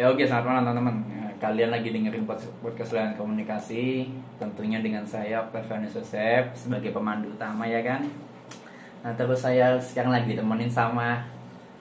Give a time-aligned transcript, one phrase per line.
[0.00, 0.96] Ya oke, selamat malam teman-teman.
[1.12, 4.08] Ya, Kalian lagi dengerin pod- podcast Layan Komunikasi,
[4.40, 8.00] tentunya dengan saya Pervanis Joseph sebagai pemandu utama ya kan.
[9.04, 11.20] Nah terus saya sekarang lagi ditemenin sama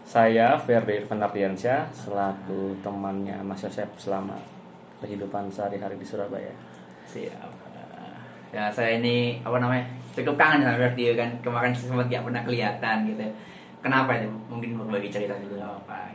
[0.03, 4.35] Saya Ferdi Irfan Ardiansyah selaku temannya Mas Yosep selama
[4.99, 6.51] kehidupan sehari-hari di Surabaya.
[7.07, 7.47] siap.
[8.51, 13.07] Ya saya ini apa namanya cukup kangen sama Ferdi kan kemarin sempat gak pernah kelihatan
[13.07, 13.23] gitu.
[13.79, 14.27] Kenapa itu?
[14.51, 16.11] Mungkin berbagi cerita dulu apa?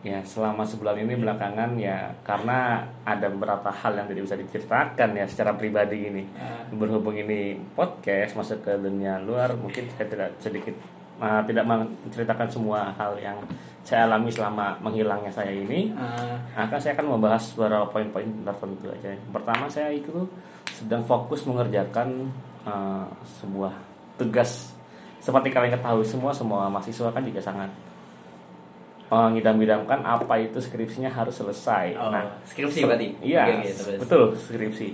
[0.00, 5.24] Ya selama sebulan ini belakangan ya karena ada beberapa hal yang tidak bisa diceritakan ya
[5.28, 6.24] secara pribadi ini.
[6.40, 6.64] Ah.
[6.72, 10.72] Berhubung ini podcast masuk ke dunia luar mungkin saya tidak sedikit
[11.20, 13.36] uh, tidak menceritakan semua hal yang
[13.84, 15.92] saya alami selama menghilangnya saya ini.
[15.92, 19.12] Eh, Akan saya akan membahas beberapa poin-poin tertentu aja.
[19.32, 20.24] Pertama saya itu
[20.72, 22.28] sedang fokus mengerjakan
[22.64, 23.04] uh,
[23.40, 23.72] sebuah
[24.16, 24.72] tugas
[25.20, 27.68] seperti kalian ketahui semua semua mahasiswa kan juga sangat
[29.10, 31.98] mengidam-idamkan apa itu skripsinya harus selesai.
[31.98, 33.18] Oh, nah, skripsi berarti?
[33.18, 33.98] Iya, oke, terus.
[34.06, 34.88] betul skripsi.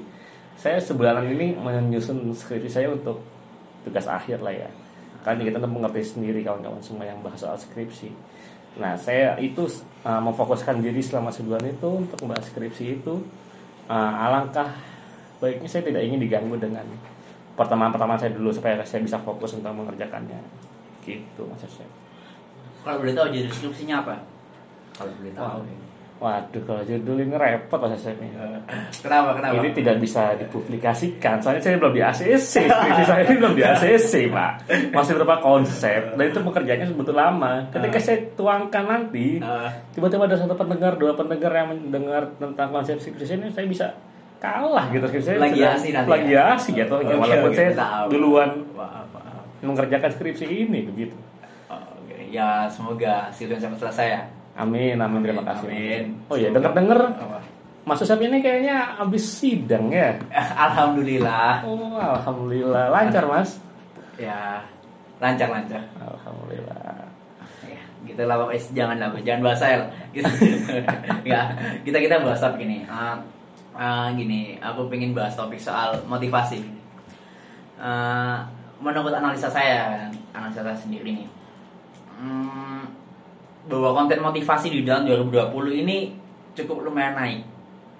[0.56, 3.20] Saya sebulanan ini menyusun skripsi saya untuk
[3.84, 4.72] tugas akhir lah ya.
[5.20, 8.08] Kan kita tentu mengerti sendiri kawan-kawan semua yang bahas soal skripsi.
[8.80, 9.68] Nah, saya itu
[10.08, 13.20] uh, memfokuskan diri selama sebulan itu untuk membahas skripsi itu.
[13.84, 14.72] Uh, alangkah
[15.44, 16.88] baiknya saya tidak ingin diganggu dengan
[17.52, 20.40] pertemuan-pertemuan saya dulu supaya saya bisa fokus untuk mengerjakannya.
[21.04, 22.05] Gitu, Mas Yosef.
[22.86, 24.14] Kalau boleh tahu jadi deskripsinya apa?
[24.94, 25.60] Kalau boleh tahu.
[26.16, 28.32] Waduh, kalau judul ini repot Mas Yosef ini.
[29.04, 29.36] Kenapa?
[29.36, 29.52] Kenapa?
[29.60, 32.32] Ini tidak bisa dipublikasikan, soalnya saya belum di ACC,
[32.64, 34.52] skripsi saya ini belum di ACC, Pak.
[34.96, 37.68] Masih berupa konsep, dan itu pekerjaannya betul lama.
[37.68, 39.68] Ketika saya tuangkan nanti, Ah.
[39.92, 43.86] tiba-tiba ada satu pendengar, dua pendengar yang mendengar tentang konsep skripsi ini, saya bisa
[44.38, 45.38] kalah gitu skripsi saya.
[45.42, 46.12] Plagiasi sudah- nanti ya?
[46.16, 48.06] Plagiasi gitu, Oke, walaupun saya tahu.
[48.08, 48.50] duluan
[49.60, 51.16] mengerjakan skripsi ini begitu.
[52.28, 54.20] Ya semoga sidang cepat selesai ya.
[54.56, 55.68] Amin, amin, terima Amin, kasih.
[55.68, 56.04] amin.
[56.32, 57.38] Oh iya, denger-denger Apa?
[57.86, 60.10] Mas Yosef ini kayaknya habis sidang ya.
[60.66, 61.62] Alhamdulillah.
[61.62, 63.62] Oh, alhamdulillah lancar mas.
[64.18, 64.58] Ya,
[65.22, 65.86] lancar lancar.
[66.02, 67.06] Alhamdulillah.
[67.62, 69.88] Ya, gitu lah pokoknya jangan lah, jangan bahas saya lah.
[70.10, 70.26] Gitu.
[71.30, 71.46] Nggak,
[71.86, 72.82] kita kita bahas topik ini.
[72.90, 73.22] Ah,
[73.76, 76.58] ah, gini, aku pengen bahas topik soal motivasi.
[77.78, 78.48] Ah,
[78.82, 81.26] menurut analisa saya, analisa saya sendiri nih,
[82.16, 82.82] hmm,
[83.68, 85.96] bahwa konten motivasi di tahun 2020 ini
[86.56, 87.40] cukup lumayan naik,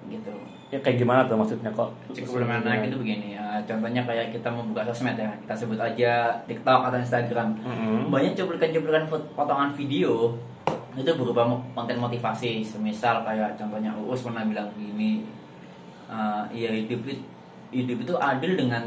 [0.09, 0.33] gitu.
[0.67, 1.89] Ya kayak gimana tuh maksudnya kok?
[2.11, 6.35] cukup lumayan naik itu begini ya contohnya kayak kita membuka sosmed ya kita sebut aja
[6.43, 8.11] TikTok atau Instagram Mm-mm.
[8.11, 10.35] banyak cuplikan-cuplikan potongan video
[10.97, 11.45] itu berupa
[11.77, 15.23] konten motivasi semisal kayak contohnya Uus pernah bilang begini
[16.11, 17.05] eh, ya hidup
[17.71, 18.83] hidup itu adil dengan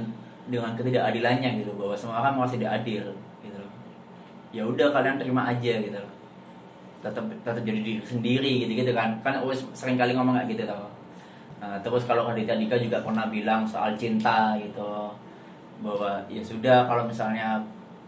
[0.50, 3.04] dengan ketidakadilannya gitu bahwa semua orang masih tidak adil.
[4.50, 6.12] Ya udah kalian terima aja gitu loh.
[7.00, 10.64] tetap tetap jadi diri sendiri gitu gitu kan kan Uus sering kali ngomong kayak gitu
[10.68, 10.86] tau
[11.60, 15.12] Nah, terus kalau Raditya Dika juga pernah bilang soal cinta gitu
[15.84, 17.60] bahwa ya sudah kalau misalnya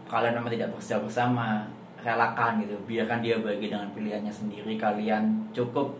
[0.09, 1.61] kalian memang tidak bekerja bersama
[2.01, 5.93] relakan gitu biarkan dia bahagia dengan pilihannya sendiri kalian cukup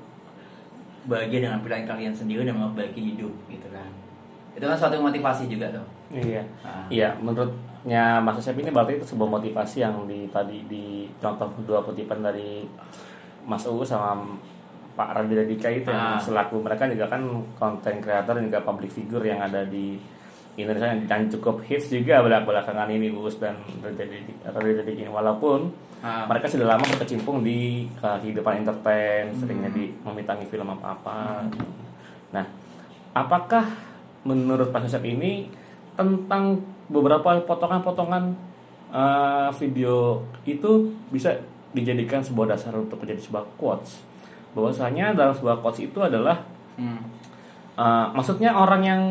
[1.06, 3.90] bahagia dengan pilihan kalian sendiri dan memperbaiki hidup gitu kan
[4.58, 6.42] itu kan suatu motivasi juga tuh Iya.
[6.62, 6.86] Ah.
[6.90, 7.10] Iya,
[7.84, 10.86] menurutnya Mas Yosef ini berarti itu sebuah motivasi yang di tadi di
[11.20, 12.64] contoh dua kutipan dari
[13.44, 14.16] Mas Uu sama
[14.94, 16.16] Pak Raditya Dika itu Ah.
[16.16, 20.00] yang selaku mereka juga kan konten kreator dan juga public figure yang ada di
[20.54, 25.02] Indonesia yang yang cukup hits juga belak belakangan ini Uus dan Raditya Dika Raditya Dika
[25.02, 25.12] ini.
[25.12, 25.60] walaupun
[26.00, 26.24] Ah.
[26.24, 29.78] mereka sudah lama berkecimpung di kehidupan entertain seringnya Hmm.
[29.78, 31.20] di memintangi film apa apa
[32.32, 32.46] nah
[33.14, 33.66] apakah
[34.24, 35.52] menurut Pak Yosef ini
[35.94, 38.34] tentang beberapa potongan-potongan
[38.90, 40.72] eh, video itu
[41.10, 41.34] bisa
[41.72, 44.04] dijadikan sebuah dasar untuk menjadi sebuah quotes
[44.52, 46.98] bahwasanya dalam sebuah quotes itu adalah Hmm.
[47.74, 49.02] eh, maksudnya orang yang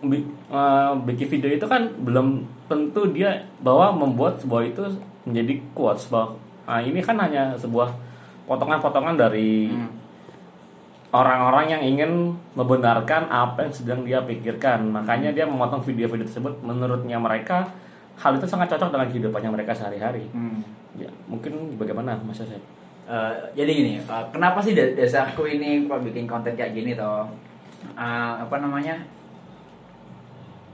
[0.00, 4.82] bi- eh, bikin video itu kan belum tentu dia bahwa membuat sebuah itu
[5.22, 6.34] menjadi quotes bahwa
[6.64, 7.90] ah, ini kan hanya sebuah
[8.44, 9.90] potongan-potongan dari Hmm.
[11.08, 12.10] Orang-orang yang ingin
[12.52, 14.84] membenarkan apa yang sedang dia pikirkan.
[14.86, 17.68] Makanya dia memotong video-video tersebut menurutnya mereka
[18.16, 20.28] hal itu sangat cocok dengan kehidupannya mereka sehari-hari.
[20.30, 20.60] Hmm.
[20.94, 22.58] Ya, mungkin bagaimana Mas Yosef?
[23.08, 27.24] Eh, jadi gini, eh, kenapa sih da- dasarku ini kok bikin konten kayak gini toh?
[27.94, 28.98] Eh, apa namanya?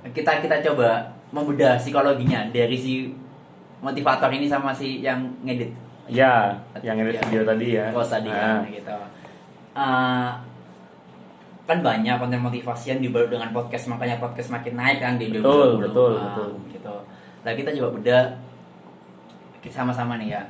[0.04, 1.00] Kita kita coba
[1.30, 3.12] membedah psikologinya dari si
[3.80, 5.72] motivator ini sama si yang ngedit
[6.04, 7.20] Ya, yang ini Ya.
[7.22, 7.88] video tadi ya.
[7.88, 8.96] post tadi Ah, kan gitu.
[9.74, 10.30] Eh,
[11.64, 15.80] kan banyak konten motivasi yang dibalut dengan podcast makanya podcast makin naik kan di Betul,
[15.80, 15.82] 2020.
[15.82, 16.48] betul, Ah, betul.
[16.70, 16.94] gitu.
[17.42, 18.24] Nah kita coba bedah
[19.58, 20.42] kita sama-sama nih ya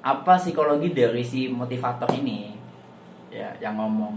[0.00, 2.56] apa psikologi dari si motivator ini
[3.28, 4.16] ya yang ngomong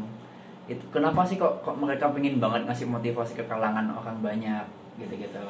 [0.65, 4.63] itu kenapa sih kok kok mereka pengen banget ngasih motivasi ke kalangan orang banyak
[4.95, 5.43] gitu-gitu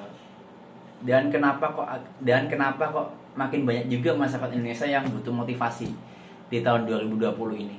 [1.02, 1.86] dan kenapa kok
[2.20, 5.92] dan kenapa kok makin banyak juga masyarakat Indonesia yang butuh motivasi
[6.50, 7.30] di tahun 2020
[7.62, 7.78] ini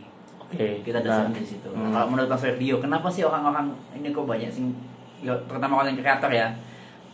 [0.50, 0.82] Oke.
[0.82, 1.68] kita nah, dasarkan di situ.
[1.70, 1.92] Nah, hmm.
[1.94, 4.66] kalau menurut Mas Ferdio, kenapa sih orang-orang ini kok banyak sih,
[5.22, 6.50] ya, terutama konten kreator ya,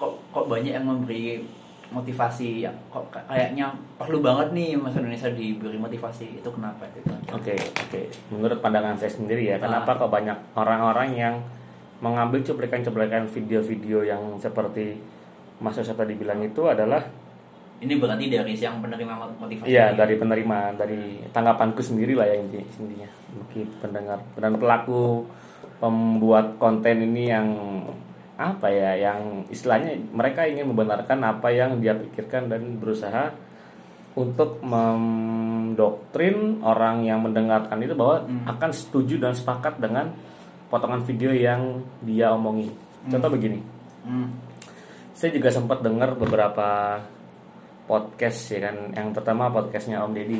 [0.00, 1.44] kok kok banyak yang memberi
[1.92, 7.12] motivasi, ya, kok kayaknya perlu banget nih Mas Indonesia diberi motivasi, itu kenapa gitu?
[7.30, 8.00] Oke, oke.
[8.32, 9.68] Menurut pandangan saya sendiri ya, Ah.
[9.68, 11.34] kenapa kok banyak orang-orang yang
[12.00, 14.96] mengambil cuplikan-cuplikan video-video yang seperti
[15.60, 17.00] Mas Yosef tadi bilang itu adalah
[17.76, 19.69] Ini berarti dari yang penerima motivasi.
[19.69, 25.28] Iya dari penerima dari tanggapanku sendiri lah ya inti intinya bagi pendengar dan pelaku
[25.76, 27.49] pembuat konten ini yang
[28.37, 33.32] apa ya yang istilahnya mereka ingin membenarkan apa yang dia pikirkan dan berusaha
[34.17, 38.49] untuk mendoktrin orang yang mendengarkan itu bahwa Hmm.
[38.49, 40.17] akan setuju dan sepakat dengan
[40.73, 42.73] potongan video yang dia omongi.
[43.06, 43.61] Contoh begini,
[44.08, 44.32] Hmm.
[45.12, 46.99] saya juga sempat dengar beberapa
[47.86, 48.76] podcast ya kan?
[48.92, 50.38] Yang pertama podcastnya Om Deddy.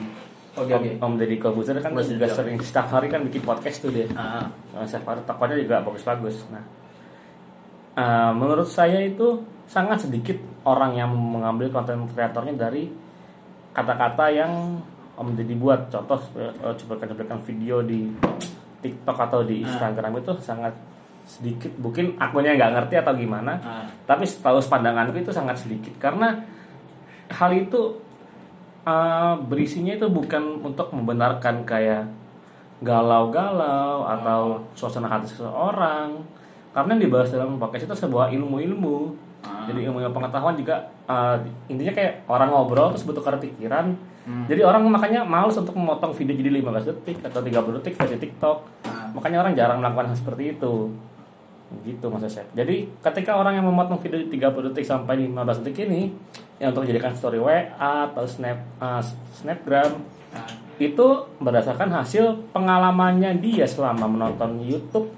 [0.56, 0.90] Oke, Om, oke.
[0.98, 4.06] Om Deddy Kobuzer kan Mas juga sering setiap hari kan bikin podcast tuh dia.
[4.12, 6.44] Ah, Nah, setiap hari takutnya juga bagus-bagus.
[6.50, 6.64] Nah
[7.96, 12.87] eh, menurut saya itu sangat sedikit orang yang mengambil konten kreatornya dari
[13.72, 14.52] kata-kata yang
[15.16, 15.88] Om Deddy buat.
[15.88, 18.08] Contoh eh, cuplikan-cuplikan video di
[18.81, 19.69] TikTok atau di Ah.
[19.69, 20.75] Instagram itu sangat
[21.26, 21.72] sedikit.
[21.76, 25.96] Mungkin akunnya nggak ngerti atau gimana ah, tapi setahu pandanganku itu sangat sedikit.
[25.96, 26.32] Karena
[27.31, 27.81] hal itu
[28.87, 32.06] uh, berisinya itu bukan untuk membenarkan kayak
[32.81, 36.12] galau-galau atau suasana hati seseorang
[36.76, 39.62] karena yang dibahas dalam podcast itu sebuah ilmu-ilmu Ah.
[39.70, 41.38] jadi ilmu pengetahuan juga uh,
[41.70, 43.94] intinya kayak orang ngobrol terus bertukar pikiran
[44.26, 44.43] Hmm.
[44.50, 48.58] jadi orang makanya males untuk memotong video jadi 15 detik atau 30 detik versi TikTok
[48.82, 49.06] ah.
[49.14, 50.90] makanya orang jarang melakukan hal seperti itu
[51.82, 55.90] gitu mas Yosef jadi ketika orang yang memotong video di 30 detik sampai 15 detik
[55.90, 56.14] ini
[56.62, 59.02] yang untuk dijadikan story WA atau snap uh,
[59.34, 59.98] snapgram
[60.76, 61.06] itu
[61.40, 65.08] berdasarkan hasil pengalamannya dia selama menonton YouTube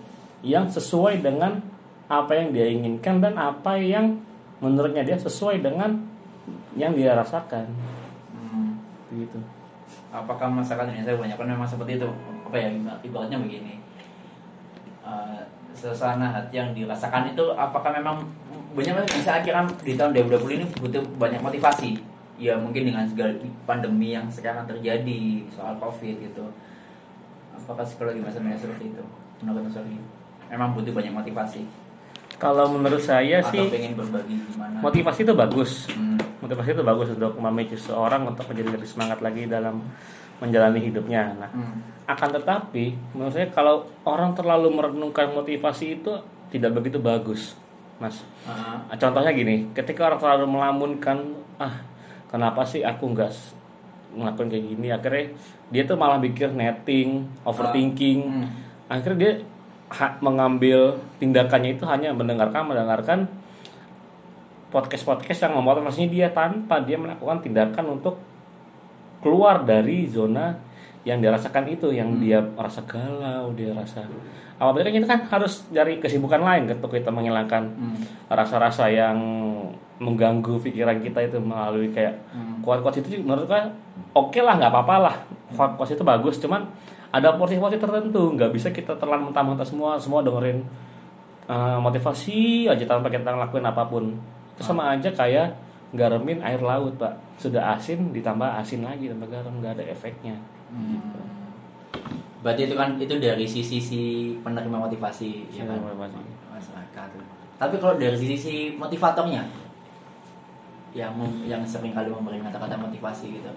[0.47, 1.59] yang sesuai dengan
[2.07, 4.23] apa yang dia inginkan dan apa yang
[4.63, 5.99] menurutnya dia sesuai dengan
[6.79, 7.67] yang dia rasakan.
[8.39, 8.79] Hmm.
[9.11, 9.39] gitu.
[10.15, 11.37] Apakah masyarakat Indonesia banyak?
[11.37, 12.09] Kan memang seperti itu.
[12.47, 12.71] Apa ya
[13.03, 13.83] ibaratnya begini.
[15.05, 15.43] Eh,
[15.79, 18.27] suasana hati yang dirasakan itu apakah memang
[18.75, 21.95] banyak bisa akhirnya di tahun 2020 ini butuh banyak motivasi?
[22.39, 23.35] Ya mungkin dengan segala
[23.67, 26.45] pandemi yang sekarang terjadi soal covid gitu.
[27.55, 29.05] Apakah psikologi bahasa Indonesia seperti itu?
[29.43, 29.99] Menurut Mas Sorry
[30.49, 31.63] memang butuh banyak motivasi.
[32.39, 35.91] Kalau menurut saya atau sih pengen berbagi gimana motivasi itu bagus.
[35.91, 39.83] Hmm, motivasi itu bagus untuk memicu seseorang untuk menjadi lebih semangat lagi dalam
[40.39, 41.35] menjalani hidupnya.
[41.39, 46.13] Nah, hmm, akan tetapi menurut saya kalau orang terlalu merenungkan motivasi itu
[46.49, 47.55] tidak begitu bagus,
[48.01, 48.25] Mas.
[48.49, 51.19] ah, Nah, Contohnya gini, ketika orang terlalu melamunkan,
[51.61, 51.85] ah
[52.33, 53.33] kenapa sih aku nggak
[54.17, 55.25] ngelakuin kayak gini, akhirnya
[55.69, 58.49] dia tuh malah pikir netting, overthinking, hmm.
[58.89, 59.33] akhirnya dia
[60.21, 63.19] mengambil tindakannya itu hanya mendengarkan mendengarkan
[64.69, 68.21] podcast podcast yang memotivasinya dia tanpa dia melakukan tindakan untuk
[69.19, 70.55] keluar dari zona
[71.03, 72.21] yang dirasakan itu yang Hmm.
[72.21, 74.05] dia rasa galau dia rasa
[74.59, 77.97] apa kan kita kan harus cari kesibukan lain ketika kita menghilangkan Hmm.
[78.29, 79.17] rasa-rasa yang
[79.99, 82.63] mengganggu pikiran kita itu melalui kayak Hmm.
[82.63, 83.63] quote-quote itu menurut gue
[84.13, 85.15] oke lah nggak apa-apa lah
[85.75, 86.67] quote itu bagus cuman
[87.09, 90.61] ada porsi-porsi tertentu nggak bisa kita telan mentah-mentah semua semua dengerin
[91.49, 94.13] uh, motivasi aja tanpa kita ngelakuin apa pun
[94.53, 95.57] itu sama aja kayak
[95.91, 100.37] garemin air laut pak sudah asin ditambah asin lagi tambah garam nggak ada efeknya
[100.69, 101.01] Hmm.
[102.39, 104.01] Berarti itu kan itu dari sisi si
[104.39, 105.81] penerima motivasi ya kan?
[105.81, 106.21] Motivasi.
[106.49, 107.09] masyarakat.
[107.57, 109.49] Tapi kalau dari sisi si motivatornya
[110.91, 113.51] yang mem- yang sering kali memberi kata-kata motivasi gitu.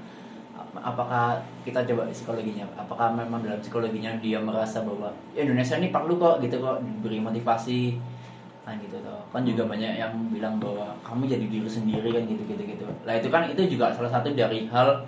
[0.52, 2.64] ap- Apakah kita coba psikologinya?
[2.76, 7.20] Apakah memang dalam psikologinya dia merasa bahwa "Ya, Indonesia ini perlu kok gitu kok diberi
[7.20, 8.00] motivasi
[8.62, 9.22] kan gitu toh.
[9.34, 12.86] Kan juga banyak yang bilang bahwa kamu jadi diri sendiri kan gitu gitu gitu.
[13.06, 15.02] Lah itu kan itu juga salah satu dari hal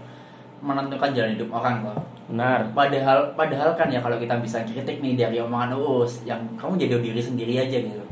[0.64, 2.00] menentukan jalan hidup orang kok.
[2.24, 6.80] benar Padahal padahal kan ya kalau kita bisa kritik nih dari omongan Uus yang kamu
[6.80, 8.04] jadi diri sendiri aja gitu.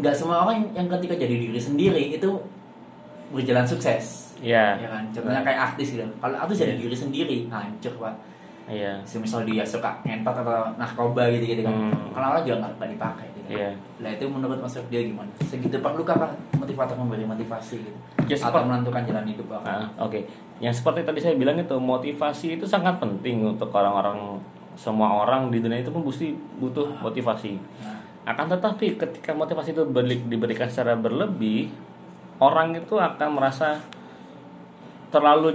[0.00, 2.30] Nggak semua orang yang ketika jadi diri sendiri itu
[3.32, 4.34] berjalan sukses.
[4.42, 4.80] Iya.
[4.80, 5.04] Ya kan?
[5.14, 6.04] Contohnya kayak artis gitu.
[6.18, 8.14] Kalau artis jadi diri sendiri, hancur pak.
[8.70, 11.74] iya Semisal dia suka ngentot atau narkoba gitu gitu kan.
[11.74, 12.14] Hmm.
[12.14, 13.58] Kalau orang juga nggak dipakai gitu.
[13.58, 13.70] Iya.
[13.98, 15.30] Nah itu menurut Mas dia gimana?
[15.42, 15.92] Segitu Pak,
[16.56, 17.98] motivator memberi motivasi gitu?
[18.26, 19.66] Ya, Atau menentukan jalan hidup orang?
[19.66, 20.24] Ah, Oke,
[20.62, 24.38] yang seperti tadi saya bilang itu motivasi itu sangat penting untuk orang-orang
[24.72, 29.82] semua orang di dunia itu pun mesti butuh motivasi Nah, akan tetapi ketika motivasi itu
[29.84, 31.68] beri- diberikan secara berlebih
[32.38, 33.82] orang itu akan merasa
[35.12, 35.52] terlalu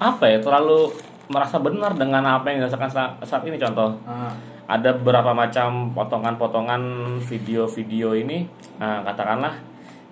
[0.00, 0.90] apa ya terlalu
[1.30, 6.82] merasa benar dengan apa yang dirasakan sa- saat ini contoh ah, ada beberapa macam potongan-potongan
[7.20, 8.48] video-video ini.
[8.80, 9.60] Nah, katakanlah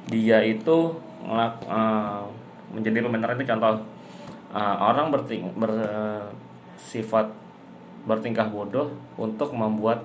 [0.09, 0.93] dia itu
[1.25, 2.23] ngelak- eh,
[2.73, 3.75] menjadi pembenaran itu contoh
[4.53, 7.33] eh, orang berting bersifat
[8.05, 10.05] bertingkah bodoh untuk membuat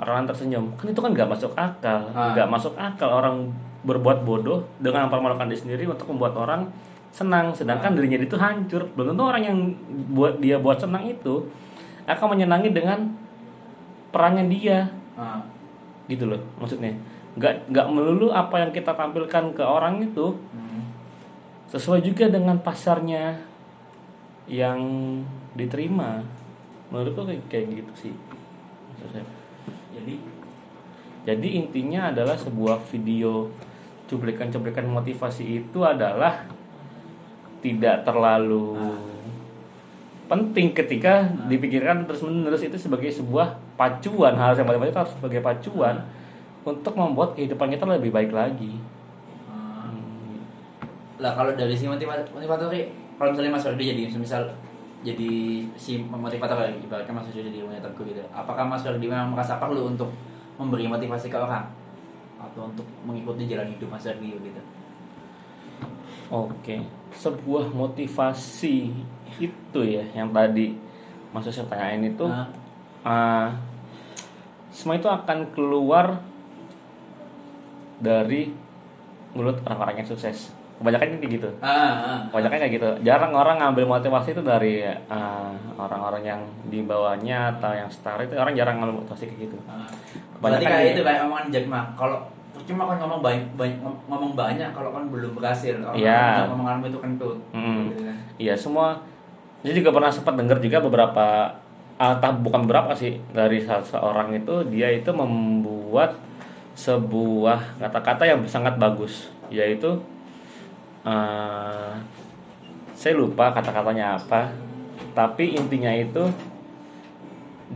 [0.00, 0.64] orang lain tersenyum.
[0.80, 2.08] Kan itu kan nggak masuk akal.
[2.16, 2.32] Ah.
[2.32, 6.70] nggak masuk akal orang berbuat bodoh dengan mempermalukan diri sendiri untuk membuat orang
[7.12, 7.52] senang.
[7.52, 8.88] Sedangkan dirinya itu hancur.
[8.96, 9.58] Belum tentu orang yang
[10.14, 11.44] buat dia buat senang itu
[12.08, 13.12] akan menyenangi dengan
[14.12, 14.86] perannya dia.
[15.16, 15.40] Ah.
[16.06, 16.92] gitu loh maksudnya.
[17.36, 20.84] Nggak nggak melulu apa yang kita tampilkan ke orang itu Hmm.
[21.72, 23.40] sesuai juga dengan pasarnya
[24.44, 24.80] yang
[25.56, 26.20] diterima.
[26.92, 28.14] Menurutku kayak, kayak gitu sih
[29.00, 29.24] maksudnya
[29.96, 30.14] Jadi?
[31.22, 33.48] Jadi intinya adalah sebuah video
[34.10, 36.44] cuplikan-cuplikan motivasi itu adalah
[37.62, 38.74] tidak terlalu
[40.26, 45.42] penting ketika dipikirkan terus menerus itu sebagai sebuah pacuan hal yang paling itu harus sebagai
[45.42, 46.06] pacuan
[46.62, 48.78] untuk membuat kehidupan kita lebih baik lagi.
[49.50, 49.90] ah.
[49.90, 50.38] Hmm,
[51.18, 52.22] lah kalau dari si motivator,
[53.18, 54.42] kalau misalnya Mas Ferdi jadi misal
[55.02, 55.30] jadi
[55.74, 59.90] si motivator ya, ibaratnya Mas Ferdi jadi motivator gitu apakah Mas Ferdi memang merasa perlu
[59.90, 60.14] untuk
[60.54, 61.66] memberi motivasi ke orang
[62.38, 64.62] atau untuk mengikuti jalan hidup Mas Ferdi gitu
[66.32, 66.80] Oke,
[67.12, 68.88] sebuah motivasi
[69.36, 70.74] itu ya yang tadi
[71.34, 72.24] Mas saya tanyain itu
[73.04, 73.52] ah,
[74.72, 76.18] semua itu akan keluar
[77.98, 78.50] dari
[79.32, 80.50] mulut orang-orang yang sukses.
[80.76, 81.48] Kebanyakan kayak gitu.
[81.62, 82.18] ah, ah.
[82.26, 82.88] Kebanyakan kayak gitu.
[83.06, 88.34] Jarang orang ngambil motivasi itu dari ah, orang-orang yang di bawahnya atau yang setara itu
[88.34, 89.56] orang jarang ngambil motivasi kayak gitu.
[89.64, 89.86] Ah.
[90.34, 92.18] Kebanyakan Berarti kayak itu kayak omongan Jack Ma kalau
[92.62, 96.46] cuma kan ngomong banyak, banyak ngomong banyak kalau kan belum berhasil orang Iya.
[96.46, 97.90] omonganmu itu kentut Hmm.
[97.90, 98.16] gitu kan.
[98.38, 98.98] Iya semua.
[99.62, 101.26] Saya juga pernah sempat dengar juga beberapa,
[102.02, 106.18] atau bukan beberapa sih dari salah seorang itu dia itu membuat
[106.74, 110.02] sebuah kata-kata yang sangat bagus, yaitu
[111.06, 111.94] eh,
[112.98, 114.50] saya lupa kata-katanya apa,
[115.14, 116.26] tapi intinya itu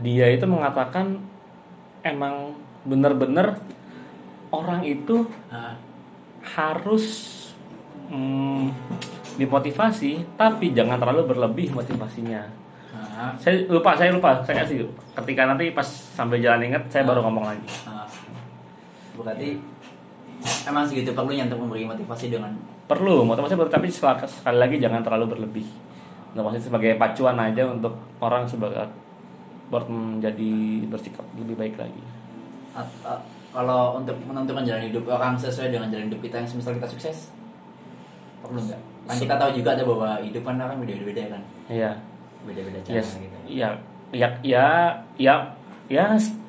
[0.03, 1.23] dia itu mengatakan
[2.03, 2.51] emang
[2.83, 3.63] benar-benar
[4.51, 5.79] orang itu Ah,
[6.43, 7.05] harus
[8.11, 8.71] mm,
[9.39, 12.66] dimotivasi tapi jangan terlalu berlebih motivasinya
[13.17, 14.37] ah, saya lupa saya lupa.
[14.45, 14.85] Saya kasih
[15.17, 17.67] ketika nanti pas sambil jalan ingat saya baru ngomong lagi.
[17.89, 18.05] Ah.
[19.17, 19.57] berarti
[20.69, 22.53] emang segitu perlunya untuk memberi motivasi dengan
[22.85, 25.65] perlu motivasi perlu tapi sekali lagi jangan terlalu berlebih.
[26.37, 28.85] Motivasi sebagai pacuan aja untuk orang sebagai
[29.73, 32.03] ber- menjadi bersikap lebih baik lagi.
[33.49, 37.33] Kalau untuk menentukan jalan hidup orang sesuai dengan jalan hidup kita yang semisal kita sukses
[38.45, 38.81] perlu nggak?
[39.09, 41.95] Kan kita tahu juga ada bahwa hidup kan orang beda-beda kan, iya
[42.47, 43.37] beda-beda cara yes gitu.
[43.51, 43.69] iya
[44.15, 44.65] ya ya
[45.19, 45.35] ya
[45.91, 46.05] ya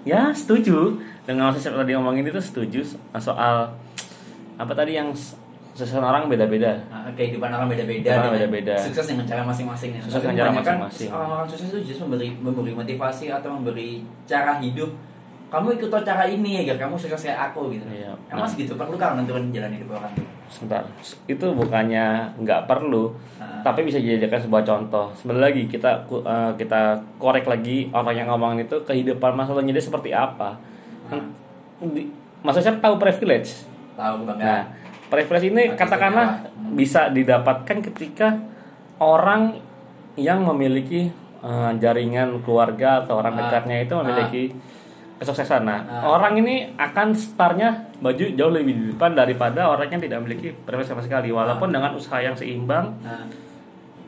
[0.06, 0.94] ya setuju
[1.26, 2.80] dengan yang tadi ngomongin itu setuju
[3.18, 3.74] soal
[4.58, 5.10] apa tadi yang
[5.78, 8.74] sesuatu orang beda-beda Nah, kehidupan orang beda-beda, dengan beda-beda.
[8.82, 9.94] sukses dengan cara masing-masing.
[10.02, 11.08] Sukses dengan cara masing-masing.
[11.14, 14.90] Orang-orang sukses itu justru memberi memberi motivasi atau memberi cara hidup.
[15.48, 17.84] Kamu ikut cara ini agar kamu sukses kayak aku gitu.
[17.86, 18.12] Iya.
[18.28, 18.46] Emang Nah.
[18.46, 20.12] segitu perlu kan menentukan jalan hidup orang?
[20.48, 20.80] sebentar
[21.28, 23.60] itu bukannya nggak perlu Nah.
[23.60, 26.80] tapi bisa dijadikan sebuah contoh sebentar lagi kita eh, kita
[27.18, 30.56] korek lagi orang yang ngomongin itu kehidupan masalahnya dia seperti apa
[31.04, 31.20] kan
[31.84, 32.08] di-
[32.40, 34.40] maksudnya tahu privilege Tahu bangga.
[34.40, 34.60] nah
[35.06, 36.72] privilege ini Artis katakanlah istimewa.
[36.74, 38.28] bisa didapatkan ketika
[38.96, 39.60] orang
[40.16, 43.38] yang memiliki eh, jaringan keluarga atau orang Ah.
[43.44, 44.42] dekatnya itu memiliki
[45.18, 45.66] kesuksesan.
[45.66, 46.06] Nah, Ah.
[46.08, 50.88] orang ini akan startnya baju jauh lebih di depan daripada orang yang tidak memiliki privilege
[50.88, 51.28] sama sekali.
[51.28, 53.26] Walaupun dengan usaha yang seimbang, Nah,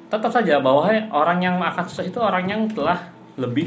[0.06, 3.66] tetap saja bahwa orang yang akan sukses itu orang yang telah lebih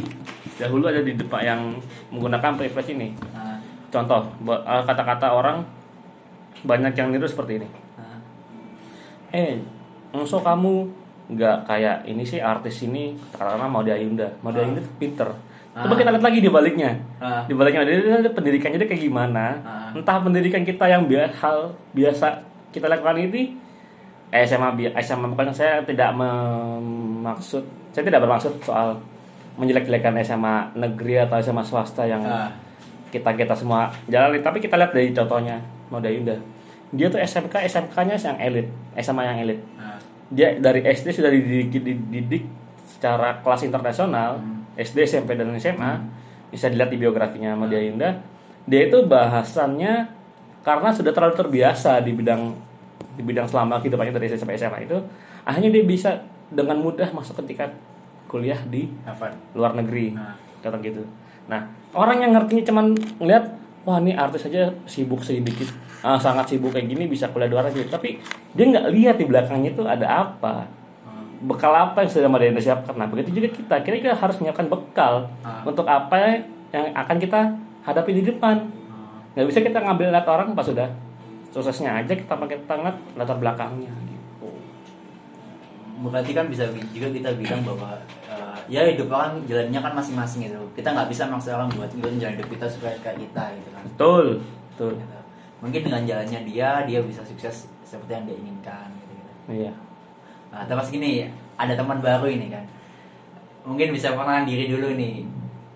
[0.56, 1.62] dahulu ada di depan yang
[2.10, 3.12] menggunakan privilege ini.
[3.32, 3.60] nah,
[3.92, 5.62] Contoh, eh, kata-kata orang
[6.64, 7.68] banyak yang niru seperti ini.
[7.94, 8.18] nah.
[9.32, 9.60] Eh,
[10.12, 10.88] maksud kamu
[11.24, 14.28] nggak kayak ini sih artis ini katakanlah mau Ayunda.
[14.44, 14.94] Mau Ayunda tuh
[15.74, 15.82] pinter.
[15.82, 15.98] Coba Ah.
[15.98, 16.92] kita lihat lagi di baliknya.
[17.18, 17.42] Ah.
[17.44, 19.46] Di baliknya ada pendidikannya dia kayak gimana.
[19.60, 19.90] Ah.
[19.92, 21.58] Entah pendidikan kita yang biasa hal
[21.92, 22.28] biasa
[22.70, 23.58] kita lakukan ini
[24.30, 28.98] eh, SMA bi- SMA bukan saya tidak memaksud saya tidak bermaksud soal
[29.56, 32.50] menjelek-jelekan SMA negeri atau SMA swasta yang Ah.
[33.10, 36.34] kita kita semua jalani tapi kita lihat dari contohnya Mauda Yunda
[36.90, 41.78] dia tuh SMK SMK-nya yang elit SMA yang elit Nah, dia dari SD sudah dididik,
[41.78, 42.50] dididik
[42.84, 44.63] secara kelas internasional Hmm.
[44.78, 46.02] SD SMP dan SMA
[46.50, 48.14] bisa dilihat di biografinya Madia Indah
[48.64, 50.08] dia itu bahasannya
[50.64, 52.56] karena sudah terlalu terbiasa di bidang
[53.14, 54.98] di bidang selama kehidupannya dari SD sampai SMA itu
[55.44, 56.10] akhirnya dia bisa
[56.54, 57.74] dengan mudah masuk ke tingkat
[58.30, 60.34] kuliah di Harvard luar negeri Nah.
[60.64, 61.04] kata gitu
[61.46, 62.86] nah orang yang ngertinya cuman
[63.20, 63.46] ngeliat
[63.84, 65.68] wah ini artis aja sibuk sedikit
[66.04, 68.10] ah, sangat sibuk kayak gini bisa kuliah di luar negeri tapi
[68.56, 70.70] dia nggak lihat di belakangnya itu ada apa.
[71.42, 75.26] Bekal apa yang sudah Madinah siapkan nah begitu juga kita kira kita harus menyiapkan bekal
[75.42, 75.60] Ah.
[75.64, 77.40] untuk apa yang akan kita
[77.82, 79.34] hadapi di depan Hmm.
[79.34, 80.88] nggak bisa kita ngambil lihat orang pas sudah
[81.50, 84.50] suksesnya aja kita pakai tangan latar belakangnya gitu
[86.04, 90.60] berarti kan bisa juga kita bilang bahwa eh, ya hidup orang jalannya kan masing-masing gitu
[90.74, 93.82] kita nggak bisa maksa orang buat ngikutin jalan hidup kita supaya kayak kita gitu kan
[93.86, 94.26] betul
[94.70, 95.18] betul Gitu.
[95.62, 99.32] mungkin dengan jalannya dia dia bisa sukses seperti yang dia inginkan gitu, gitu.
[99.62, 99.74] iya
[100.54, 101.26] Nah, terus gini
[101.58, 102.62] ada teman baru ini kan
[103.66, 105.26] mungkin bisa perkenalan diri dulu nih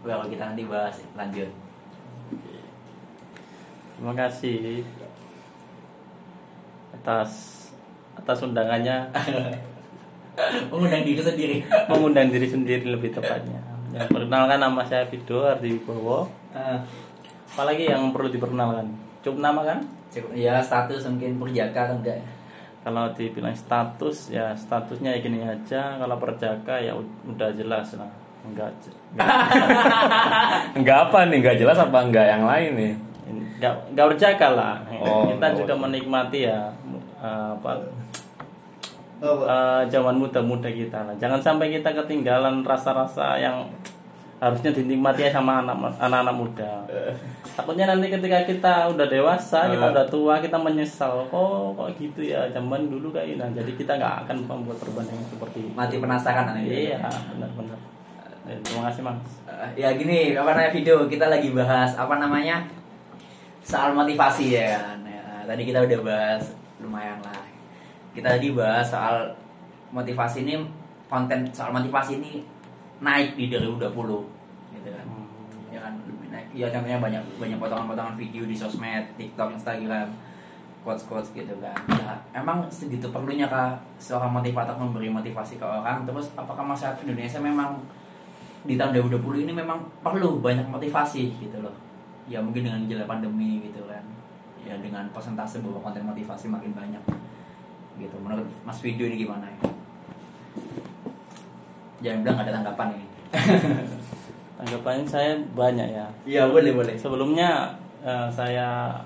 [0.05, 1.49] baru kita nanti bahas lanjut
[3.97, 4.85] Terima kasih
[6.93, 7.29] atas
[8.13, 9.09] atas undangannya
[10.69, 11.57] mengundang diri sendiri
[11.89, 13.57] mengundang diri sendiri lebih tepatnya.
[13.89, 16.29] Yang perkenalkan nama saya Vido Ardi Wibowo.
[16.53, 16.77] Eh,
[17.49, 18.85] Apalagi yang perlu diperkenalkan?
[19.25, 19.81] Cukup nama kan?
[20.07, 22.19] cukup ya status mungkin perjaka atau enggak
[22.87, 25.99] Kalau dibilang status ya statusnya ya gini aja.
[25.99, 28.07] Kalau perjaka ya ud- udah jelas lah.
[28.47, 28.71] Enggak
[29.11, 29.27] enggak,
[30.79, 32.93] nggak apa nih nggak jelas apa nggak yang lain nih
[33.27, 34.75] enggak, enggak berjaka lah.
[34.87, 35.83] Oh, Kita enggak juga berjaka.
[35.83, 36.59] menikmati ya
[37.19, 37.71] eh, apa
[39.19, 41.15] eh, zaman muda-muda kita lah.
[41.17, 43.67] Jangan sampai kita ketinggalan rasa-rasa yang
[44.37, 46.71] harusnya dinikmati ya sama anak- anak-anak muda.
[47.57, 51.25] Takutnya nanti ketika kita udah dewasa, kita udah tua, kita menyesal.
[51.29, 55.65] Oh, kok gitu ya zaman dulu kayak nah, Jadi kita nggak akan membuat perbandingan seperti
[55.65, 55.73] itu.
[55.73, 57.01] mati penasaran Iya,
[57.33, 57.79] benar-benar.
[58.45, 59.17] Eh, Terima kasih mas.
[59.43, 62.61] Eh, ya gini apa namanya video kita lagi bahas apa namanya
[63.59, 66.43] soal motivasi ya kan Ya, tadi kita udah bahas
[66.77, 67.41] lumayan lah
[68.13, 69.33] kita tadi bahas soal
[69.89, 70.63] motivasi ini
[71.05, 72.45] konten soal motivasi ini
[72.97, 73.93] naik di 2020
[74.73, 75.07] gitu kan.
[75.69, 76.47] Ya kan lebih naik.
[76.53, 80.09] Ya contohnya banyak banyak potongan-potongan video di sosmed TikTok Instagram
[80.81, 81.75] quotes quotes gitu kan.
[81.91, 86.07] Ya, emang segitu perlunya kah seorang motivator memberi motivasi ke orang.
[86.07, 87.75] Terus apakah masyarakat Indonesia memang
[88.63, 91.75] di tahun 2020 ini memang perlu banyak motivasi gitu loh.
[92.27, 94.03] Ya mungkin dengan jela pandemi gitu kan.
[94.63, 97.03] Ya dengan persentase bahwa konten motivasi makin banyak
[97.99, 98.15] gitu.
[98.23, 99.59] Menurut Mas Video ini gimana ya
[101.99, 103.05] jangan bilang gak ada tanggapan ini
[104.57, 106.05] Tanggapannya saya banyak ya.
[106.25, 107.69] iya boleh boleh Sebelumnya
[108.01, 108.97] eh, saya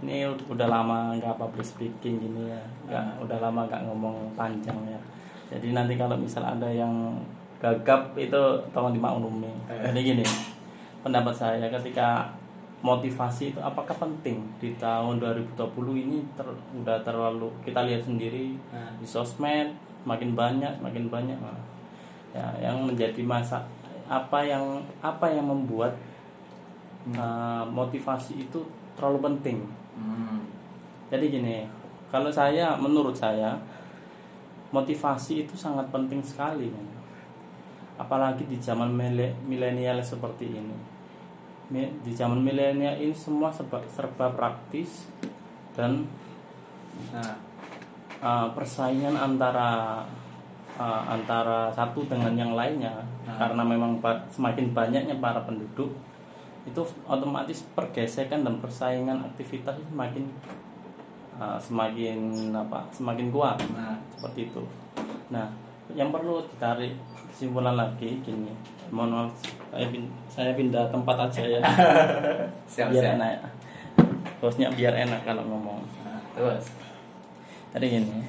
[0.00, 5.00] ini udah lama nggak public speaking gini ya, nggak udah lama nggak ngomong panjang ya.
[5.48, 7.16] Jadi nanti kalau misal ada yang
[7.56, 8.40] gagap itu
[8.72, 9.48] tolong dimaklumi.
[9.68, 10.24] Jadi gini,
[11.00, 12.28] pendapat saya ketika
[12.80, 15.56] motivasi itu apakah penting di tahun 2020
[16.04, 16.44] ini ter,
[16.76, 18.92] udah terlalu kita lihat sendiri Nah.
[18.96, 19.72] di sosmed
[20.04, 21.36] makin banyak makin banyak
[22.34, 23.62] ya yang menjadi masa
[24.10, 25.94] apa yang apa yang membuat
[27.14, 28.60] uh, motivasi itu
[28.98, 29.58] terlalu penting.
[29.94, 30.42] Hmm.
[31.06, 31.70] jadi gini
[32.10, 33.54] kalau saya menurut saya
[34.74, 36.66] motivasi itu sangat penting sekali
[37.94, 40.76] apalagi di zaman mile- milenial seperti ini.
[41.74, 45.08] Di zaman milenial ini semua serba, serba praktis
[45.74, 46.06] dan
[47.10, 47.34] nah.
[48.22, 50.02] uh, persaingan antara
[50.78, 52.94] uh, antara satu dengan yang lainnya.
[53.24, 53.40] Nah.
[53.40, 53.96] karena memang
[54.28, 55.88] semakin banyaknya para penduduk
[56.64, 60.28] itu otomatis pergesekan dan persaingan aktivitas semakin
[61.36, 63.56] uh, semakin apa semakin kuat.
[63.72, 64.62] Nah seperti itu.
[65.28, 65.48] Nah
[65.92, 66.96] yang perlu ditarik
[67.32, 68.52] kesimpulan lagi gini.
[68.94, 69.32] Mohon maaf
[69.72, 71.60] saya, pin- saya pindah tempat aja ya.
[72.72, 73.16] Siap biar siap.
[73.18, 73.36] enak.
[74.38, 75.80] Bosnya biar enak kalau ngomong.
[76.04, 76.68] Nah, terus?
[77.74, 78.22] Tadi gini,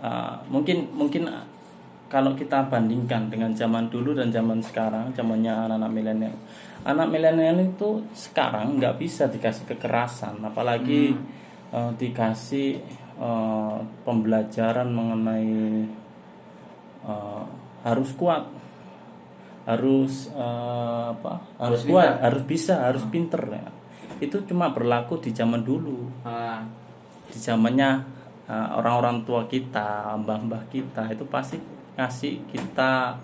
[0.00, 1.28] uh, mungkin mungkin
[2.10, 6.36] kalau kita bandingkan dengan zaman dulu dan zaman sekarang, zamannya anak-anak milenial,
[6.82, 11.14] anak milenial itu sekarang nggak bisa dikasih kekerasan, apalagi
[11.70, 12.82] uh, dikasih
[13.14, 15.86] uh, pembelajaran mengenai
[17.06, 17.46] uh,
[17.86, 18.42] harus kuat,
[19.70, 21.46] harus uh, apa?
[21.62, 22.24] Harus, Harus kuat, pintar.
[22.26, 23.66] harus bisa, harus pinter ya.
[24.18, 26.66] Itu cuma berlaku di zaman dulu Ah,
[27.30, 28.19] di zamannya
[28.50, 31.62] uh, orang-orang tua kita, mbah-mbah kita itu pasti
[31.94, 33.14] ngasih kita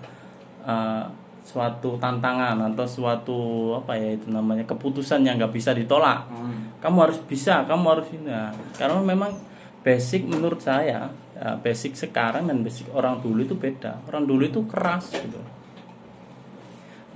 [0.62, 1.04] uh,
[1.42, 3.38] suatu tantangan atau suatu
[3.78, 6.30] apa ya itu namanya keputusan yang nggak bisa ditolak.
[6.30, 6.78] hmm.
[6.78, 8.30] Kamu harus bisa, kamu harus ini.
[8.30, 9.34] Nah, karena memang
[9.82, 14.02] basic menurut saya ya, basic sekarang dan basic orang dulu itu beda.
[14.10, 15.38] Orang dulu itu keras gitu.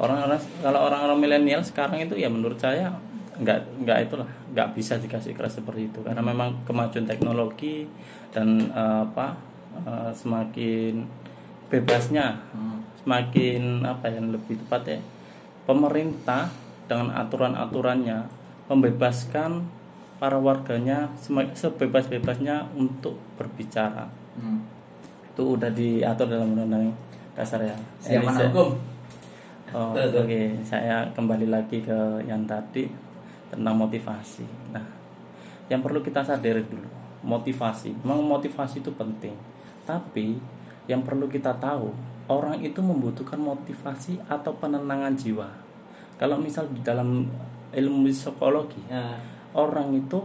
[0.01, 2.89] orang-orang kalau orang-orang milenial sekarang itu ya menurut saya
[3.41, 7.89] nggak nggak itulah nggak bisa dikasih keras seperti itu karena memang kemajuan teknologi
[8.31, 9.37] dan eh, apa
[9.81, 11.05] eh, semakin
[11.67, 12.83] bebasnya Hmm.
[12.99, 15.01] semakin apa yang lebih tepat ya
[15.65, 16.51] pemerintah
[16.85, 18.27] dengan aturan-aturannya
[18.67, 19.65] membebaskan
[20.17, 21.09] para warganya
[21.55, 24.63] sebebas-bebasnya untuk berbicara Hmm.
[25.27, 26.93] itu udah diatur dalam undang-undang
[27.33, 28.69] dasar ya Siap Ini anak saya- hukum.
[29.71, 32.91] Oh, oke saya kembali lagi ke yang tadi
[33.51, 34.47] tentang motivasi.
[34.73, 34.87] Nah
[35.71, 36.87] yang perlu kita sadari dulu
[37.21, 37.93] motivasi.
[38.01, 39.37] Memang motivasi itu penting.
[39.85, 40.41] Tapi
[40.89, 41.93] yang perlu kita tahu
[42.31, 45.51] orang itu membutuhkan motivasi atau penenangan jiwa.
[46.17, 47.27] Kalau misal di dalam
[47.71, 49.15] ilmu psikologi Ya.
[49.55, 50.19] orang itu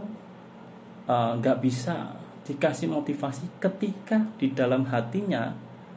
[1.06, 2.14] uh, nggak bisa
[2.46, 5.54] dikasih motivasi ketika di dalam hatinya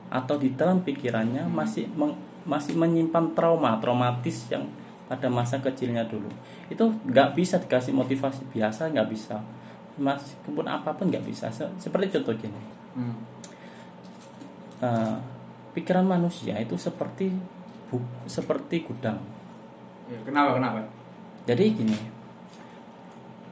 [0.09, 4.65] atau di dalam pikirannya masih meng- masih menyimpan trauma traumatis yang
[5.09, 6.29] pada masa kecilnya dulu
[6.69, 9.41] itu nggak bisa dikasih motivasi biasa nggak bisa
[9.97, 13.13] meskipun apa pun nggak bisa Se- seperti contoh gini Hmm.
[14.79, 15.15] uh,
[15.71, 17.29] pikiran manusia itu seperti
[17.85, 19.17] bu- seperti gudang
[20.05, 20.81] Ya, Kenapa kenapa?
[21.45, 21.93] Jadi gini,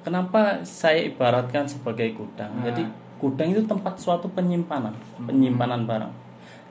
[0.01, 2.49] kenapa saya ibaratkan sebagai gudang?
[2.49, 2.65] Nah.
[2.65, 2.81] Jadi
[3.17, 6.09] gudang itu tempat suatu penyimpanan, penyimpanan barang.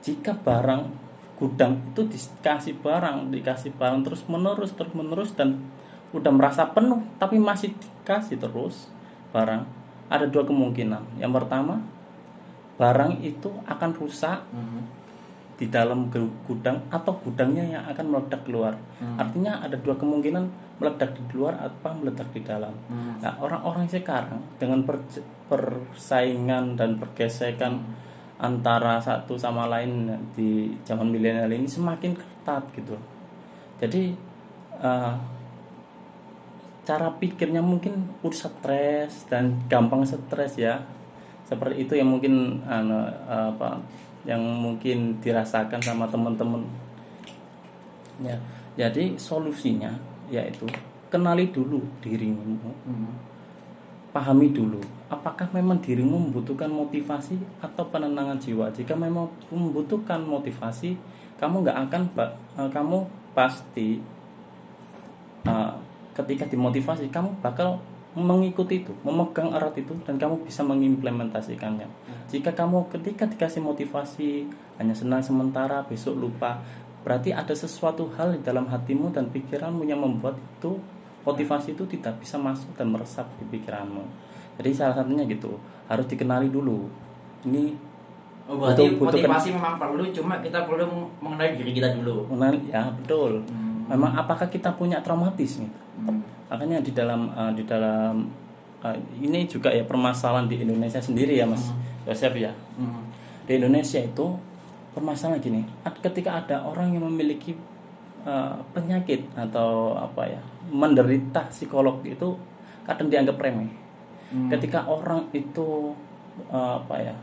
[0.01, 1.06] Jika barang
[1.37, 5.61] gudang itu dikasih barang, dikasih barang terus menerus terus menerus dan
[6.09, 8.89] udah merasa penuh tapi masih dikasih terus
[9.29, 9.61] barang,
[10.09, 11.21] ada dua kemungkinan.
[11.21, 11.83] Yang pertama,
[12.81, 14.85] barang itu akan rusak Hmm.
[15.57, 18.77] di dalam gu- gudang atau gudangnya yang akan meledak keluar.
[19.01, 19.17] Hmm.
[19.17, 20.45] Artinya ada dua kemungkinan
[20.77, 22.73] meledak di luar atau meledak di dalam.
[22.85, 23.17] Hmm.
[23.17, 25.01] Nah, orang-orang sekarang dengan per-
[25.49, 27.81] persaingan dan pergesekan
[28.37, 32.93] antara satu sama lain di zaman milenial ini semakin ketat gitu.
[33.81, 34.13] Jadi
[34.81, 35.13] eh,
[36.87, 40.79] cara pikirnya mungkin udah stres dan gampang stres ya.
[41.47, 43.79] Seperti itu yang mungkin anu, apa
[44.27, 46.67] yang mungkin dirasakan sama teman-teman.
[48.19, 48.35] Ya,
[48.75, 49.95] jadi solusinya
[50.27, 50.67] yaitu
[51.07, 53.15] kenali dulu dirimu Hmm.
[54.11, 58.71] pahami dulu apakah memang dirimu membutuhkan motivasi atau penenangan jiwa?
[58.75, 60.99] Jika memang membutuhkan motivasi
[61.37, 62.97] kamu nggak akan eh, kamu
[63.31, 64.01] pasti
[65.47, 65.73] eh,
[66.17, 67.79] ketika dimotivasi kamu bakal
[68.17, 71.85] mengikuti itu memegang erat itu dan kamu bisa mengimplementasikannya.
[72.33, 74.49] Jika kamu ketika dikasih motivasi
[74.81, 76.59] hanya senang sementara besok lupa
[77.05, 80.81] berarti ada sesuatu hal di dalam hatimu dan pikiranmu yang membuat itu
[81.23, 84.26] motivasi itu tidak bisa masuk dan meresap di pikiranmu
[84.57, 86.89] jadi salah satunya gitu harus dikenali dulu
[87.43, 87.77] ini
[88.47, 90.87] Oh, berarti Butuh- butuh motivasi memang perlu, cuma kita perlu
[91.19, 92.31] mengenali diri kita dulu.
[92.31, 93.83] mengenali ya betul Hmm.
[93.87, 96.23] memang apakah kita punya traumatis gitu Hmm.
[96.47, 98.23] makanya di dalam eh, di dalam
[98.79, 103.03] eh, ini juga ya permasalahan di Indonesia sendiri ya mas Yosef ya Hmm.
[103.43, 104.39] di Indonesia itu
[104.93, 105.67] permasalahan gini
[105.99, 107.51] ketika ada orang yang memiliki
[108.23, 112.31] eh, penyakit atau apa ya menderita psikolog itu
[112.83, 113.67] kadang dianggap remeh
[114.27, 114.51] Hmm.
[114.51, 115.95] ketika orang itu
[116.51, 117.15] eh, apa ya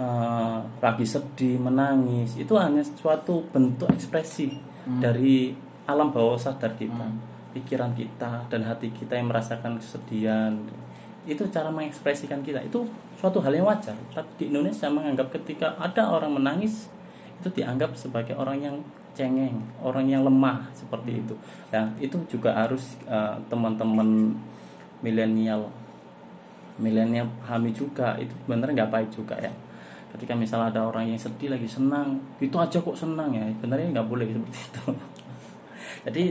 [0.00, 4.56] eh, lagi sedih menangis itu hanya suatu bentuk ekspresi
[4.88, 5.52] dari
[5.84, 7.20] alam bawah sadar kita Hmm.
[7.52, 10.52] pikiran kita dan hati kita yang merasakan kesedihan.
[11.24, 12.60] Itu cara mengekspresikan kita.
[12.60, 13.96] Itu suatu hal yang wajar.
[14.12, 16.88] Tapi di Indonesia menganggap ketika ada orang menangis
[17.40, 18.76] itu dianggap sebagai orang yang
[19.16, 21.34] cengeng orang yang lemah seperti itu.
[21.74, 24.36] Nah itu juga harus eh, teman-teman
[25.00, 25.72] milenial
[26.78, 29.52] milenial pahami juga itu sebenarnya nggak baik juga ya.
[30.08, 33.44] Ketika misalnya ada orang yang sedih lagi senang itu aja kok senang ya.
[33.58, 34.84] Sebenarnya nggak boleh seperti itu.
[36.08, 36.22] Jadi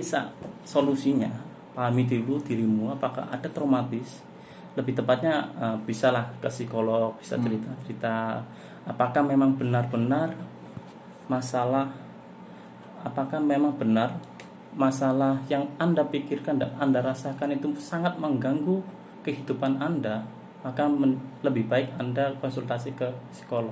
[0.65, 1.29] solusinya
[1.77, 4.25] pahami dulu dirimu apakah ada traumatis?
[4.73, 8.41] Lebih tepatnya eh, bisalah ke psikolog bisa cerita cerita
[8.87, 10.31] apakah memang benar-benar
[11.27, 11.91] masalah
[13.03, 14.15] apakah memang benar
[14.71, 18.79] masalah yang anda pikirkan dan anda rasakan itu sangat mengganggu
[19.27, 20.23] kehidupan anda
[20.67, 23.71] maka men- lebih baik anda konsultasi ke psikolog.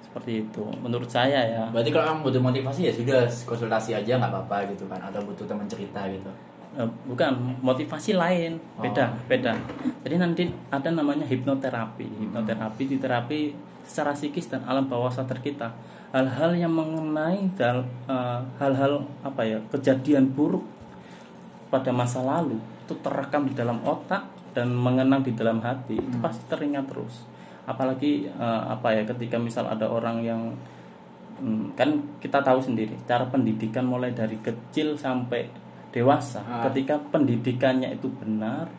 [0.00, 1.64] Seperti itu menurut saya ya.
[1.68, 5.44] Berarti kalau kamu butuh motivasi ya sudah konsultasi aja nggak apa-apa gitu kan, atau butuh
[5.44, 6.28] teman cerita gitu.
[6.72, 8.56] Eh, bukan motivasi lain.
[8.80, 9.28] Beda Oh.
[9.28, 9.52] beda.
[10.04, 12.08] Jadi nanti ada namanya hipnoterapi.
[12.24, 13.52] Hipnoterapi di terapi
[13.84, 15.68] secara psikis dan alam bawah sadar kita.
[16.12, 20.64] Hal-hal yang mengenai dal- eh, hal-hal apa ya kejadian buruk
[21.68, 26.44] pada masa lalu itu terekam di dalam otak dan mengenang di dalam hati itu pasti
[26.46, 27.24] teringat terus
[27.64, 30.42] apalagi eh, apa ya ketika misal ada orang yang
[31.42, 31.90] Hmm, kan
[32.22, 35.50] kita tahu sendiri cara pendidikan mulai dari kecil sampai
[35.90, 36.62] dewasa Ah.
[36.70, 38.70] ketika pendidikannya itu benar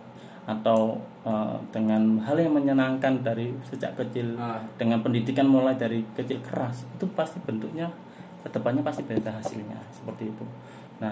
[0.48, 0.96] atau
[1.28, 4.64] eh, dengan hal yang menyenangkan dari sejak kecil Ah.
[4.80, 7.92] dengan pendidikan mulai dari kecil keras itu pasti bentuknya
[8.40, 10.46] ke depannya pasti beda hasilnya seperti itu
[11.04, 11.12] nah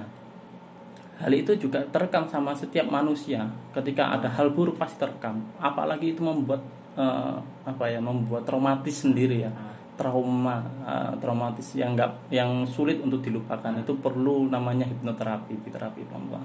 [1.21, 3.45] hal itu juga terekam sama setiap manusia.
[3.71, 5.41] Ketika ada hal buruk pasti terekam.
[5.61, 6.65] Apalagi itu membuat
[6.97, 9.51] eh, apa ya membuat traumatis sendiri ya.
[9.95, 13.71] Trauma eh, traumatis yang enggak yang sulit untuk dilupakan.
[13.77, 16.41] Itu perlu namanya hipnoterapi terapi pelan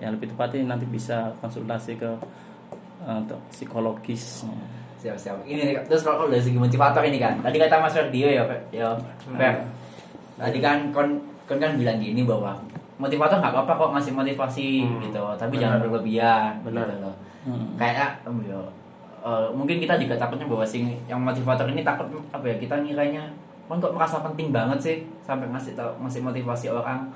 [0.00, 2.10] ya lebih tepatnya nanti bisa konsultasi ke
[3.04, 4.44] untuk psikologis.
[5.00, 7.40] Siap siap ini nih, terus kalau dari segi motivator ini kan.
[7.40, 8.88] Tadi kata Mas Ferdio ya Pak ya
[9.36, 9.56] Fer.
[10.40, 12.56] tadi kan kon kon kan bilang gini bahwa
[13.00, 15.62] motivator nggak apa-apa kok ngasih motivasi Hmm, gitu tapi benar.
[15.62, 16.84] jangan berlebihan Benar.
[16.84, 17.72] gitu loh Hmm.
[17.74, 18.60] kayak ya,
[19.18, 23.24] eh, mungkin kita juga takutnya bahwa sing yang motivator ini takut apa ya kita ngiranya
[23.64, 27.08] kon kok merasa penting banget sih sampai ngasih tau ngasih motivasi orang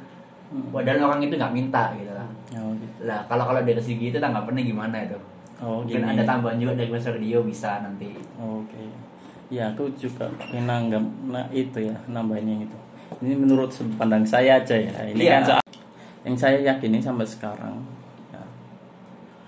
[0.46, 0.70] Hmm.
[0.70, 3.04] padahal orang itu nggak minta gitu lah Oh, gitu.
[3.04, 5.18] lah kalau kalau dari segi itu tanggapannya gimana itu
[5.56, 6.12] Oh, mungkin gini.
[6.12, 8.84] ada tambahan juga dari Mas Ferdio bisa nanti Oke.
[9.48, 12.78] Ya, aku juga pengen nanggap nah itu ya, nambahin yang itu.
[13.20, 14.90] Ini menurut pandang saya aja ya.
[15.06, 15.32] Ini Iya.
[15.34, 15.63] kan soal
[16.24, 17.84] yang saya yakini sampai sekarang
[18.32, 18.40] ya,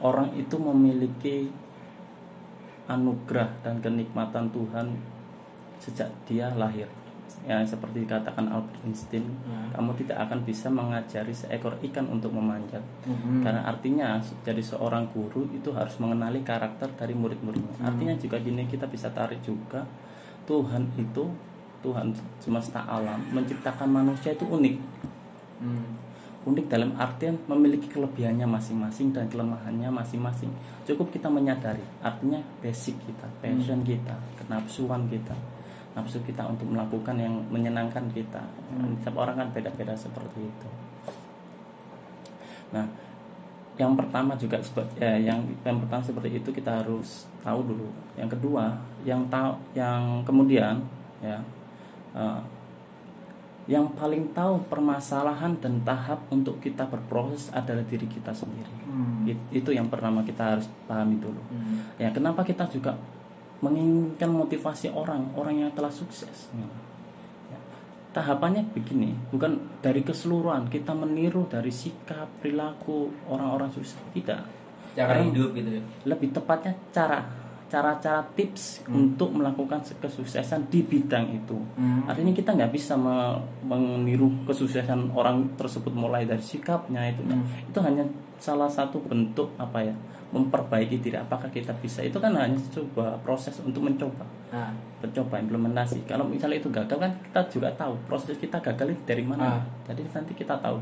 [0.04, 1.48] orang itu memiliki
[2.86, 4.94] anugerah dan kenikmatan Tuhan
[5.82, 6.86] sejak dia lahir.
[7.46, 9.70] Ya, seperti dikatakan Albert Einstein, Hmm.
[9.74, 12.82] kamu tidak akan bisa mengajari seekor ikan untuk memanjat.
[13.06, 13.42] Mhm.
[13.42, 17.82] Karena artinya jadi seorang guru itu harus mengenali karakter dari murid-muridnya.
[17.82, 17.88] Hmm.
[17.94, 19.86] Artinya juga gini kita bisa tarik juga
[20.46, 21.26] Tuhan itu
[21.82, 24.76] Tuhan semesta alam menciptakan manusia itu unik.
[25.62, 25.86] Hmm.
[26.46, 30.54] Unik dalam artian memiliki kelebihannya masing-masing dan kelemahannya masing-masing.
[30.86, 31.82] Cukup kita menyadari.
[31.98, 35.34] Artinya basic kita, passion kita, kenapsuan kita.
[35.96, 38.44] Nafsu kita untuk melakukan yang menyenangkan kita.
[39.00, 40.68] Setiap orang kan beda-beda seperti itu.
[42.76, 42.84] Nah,
[43.80, 47.88] yang pertama juga seperti ya, yang yang pertama seperti itu kita harus tahu dulu.
[48.14, 48.76] Yang kedua,
[49.08, 50.84] yang tahu yang kemudian
[51.24, 51.40] ya
[52.12, 52.40] eh,
[53.66, 58.70] yang paling tahu permasalahan dan tahap untuk kita berproses adalah diri kita sendiri.
[58.86, 59.26] Hmm.
[59.26, 61.42] It- Itu yang pertama kita harus pahami dulu.
[61.50, 61.82] Hmm.
[61.98, 62.94] Ya, kenapa kita juga
[63.58, 66.46] menginginkan motivasi orang, orang yang telah sukses.
[66.54, 66.68] Ya.
[68.12, 74.40] Tahapannya begini, bukan dari keseluruhan kita meniru dari sikap, perilaku orang-orang sukses, tidak.
[74.96, 77.20] cara Karena hidup gitu ya Lebih tepatnya cara,
[77.66, 81.58] cara-cara tips untuk melakukan kesuksesan di bidang itu.
[81.74, 82.06] Hmm.
[82.06, 87.26] Artinya kita nggak bisa me- meniru kesuksesan orang tersebut mulai dari sikapnya itu.
[87.26, 87.42] Hmm.
[87.66, 88.06] Itu hanya
[88.38, 89.94] salah satu bentuk apa ya
[90.30, 91.18] memperbaiki diri.
[91.18, 92.02] Apakah kita bisa?
[92.06, 94.70] Itu kan hanya coba proses untuk mencoba, nah
[95.02, 96.02] mencoba implementasi.
[96.06, 99.58] Kalau misalnya itu gagal kan kita juga tahu proses kita gagal itu dari mana.
[99.58, 99.62] Ah.
[99.90, 100.78] Jadi nanti kita tahu,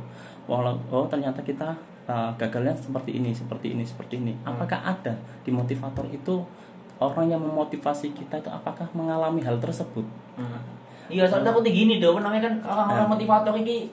[0.48, 1.76] walau oh ternyata kita
[2.08, 4.32] uh, gagalnya seperti ini, seperti ini, seperti ini.
[4.44, 6.44] Apakah ada di motivator itu
[6.96, 10.04] orang yang memotivasi kita itu apakah mengalami hal tersebut?
[10.34, 10.58] Hmm.
[11.04, 13.92] iya soalnya takutnya gini dong namanya kan orang-orang motivator ini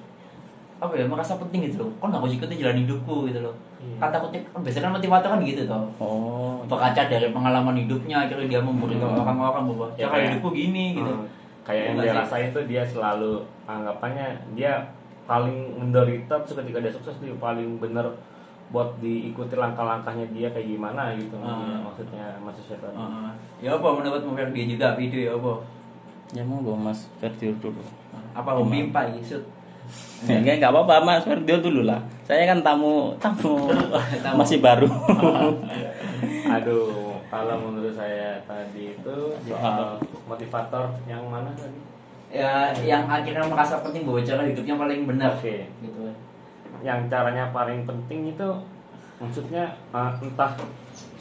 [0.79, 1.91] apa ya merasa penting gitu loh.
[1.99, 3.53] Kan aku ikutin jalan hidupku gitu loh.
[3.99, 5.85] Kan takutnya kan biasanya kan motivator kan gitu toh.
[5.97, 10.85] Oh, berkaca dari pengalaman hidupnya akhirnya dia memberitahu orang-orang bahwa Ya, cara kayak- hidupku gini
[10.95, 11.11] gitu.
[11.11, 11.25] Hmm,
[11.61, 13.31] kayak yang Bukan dia rasain tuh dia selalu
[13.67, 14.73] anggapannya dia
[15.23, 18.07] paling menderita terus ketika dia sukses dia paling bener
[18.71, 21.79] buat diikuti langkah-langkahnya dia kayak gimana gitu Ah.
[21.81, 23.31] maksudnya maksudnya tadi Heeh.
[23.61, 25.51] ya apa menurut Mas dia juga video ya apa
[26.31, 27.83] ya mau gue Mas Ferdio dulu.
[28.31, 29.43] apa hobi pak Yusuf
[30.23, 31.99] Ya, enggak enggak apa-apa Mas Ferdio dulu lah.
[32.23, 33.67] Saya kan tamu tamu
[34.23, 34.37] Tamu.
[34.39, 34.87] masih baru.
[36.47, 36.91] aduh
[37.27, 41.79] kalau menurut saya tadi itu soal motivator yang mana tadi
[42.29, 45.67] ya yang akhirnya merasa penting bahwa cara hidupnya paling benar Oke.
[45.81, 46.01] gitu
[46.81, 48.49] yang caranya paling penting itu
[49.21, 50.57] maksudnya uh, entah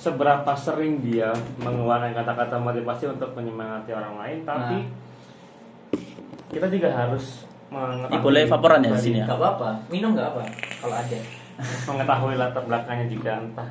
[0.01, 1.29] seberapa sering dia
[1.61, 6.57] mengeluarkan kata-kata motivasi untuk menyemangati orang lain tapi Nah.
[6.57, 9.27] kita juga harus mengetahui boleh vaporan ya di sini ya?
[9.31, 10.42] nggak apa-apa minum nggak apa
[10.83, 11.18] kalau ada
[11.88, 13.70] mengetahui latar belakangnya juga entah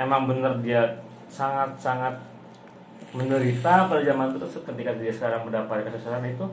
[0.00, 0.80] emang bener dia
[1.28, 2.16] sangat-sangat
[3.12, 6.46] menderita pada zaman itu ketika dia sekarang mendapat kesuksesan itu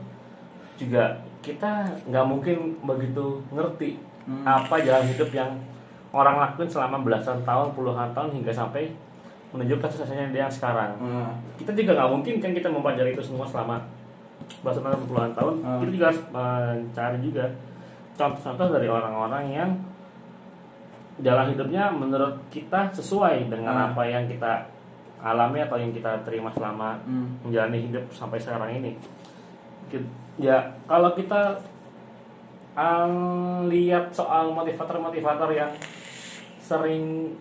[0.76, 4.40] juga kita nggak mungkin begitu ngerti Hmm.
[4.42, 5.52] apa jalan hidup yang
[6.10, 8.88] orang lakuin selama belasan tahun puluhan tahun hingga sampai
[9.50, 11.28] menuju kesuksesannya dia yang sekarang Hmm.
[11.56, 13.84] kita juga nggak mungkin kan kita mempelajari itu semua selama
[14.60, 15.78] belasan tahun puluhan tahun Hmm.
[15.80, 17.44] kita juga harus mencari juga
[18.14, 19.70] contoh-contoh dari orang-orang yang
[21.16, 23.86] jalan hidupnya menurut kita sesuai dengan Hmm.
[23.90, 24.66] apa yang kita
[25.20, 27.38] alami atau yang kita terima selama Hmm.
[27.40, 28.92] menjalani hidup sampai sekarang ini.
[30.34, 31.54] Ya kalau kita
[32.74, 35.70] um, lihat soal motivator-motivator yang
[36.58, 37.34] sering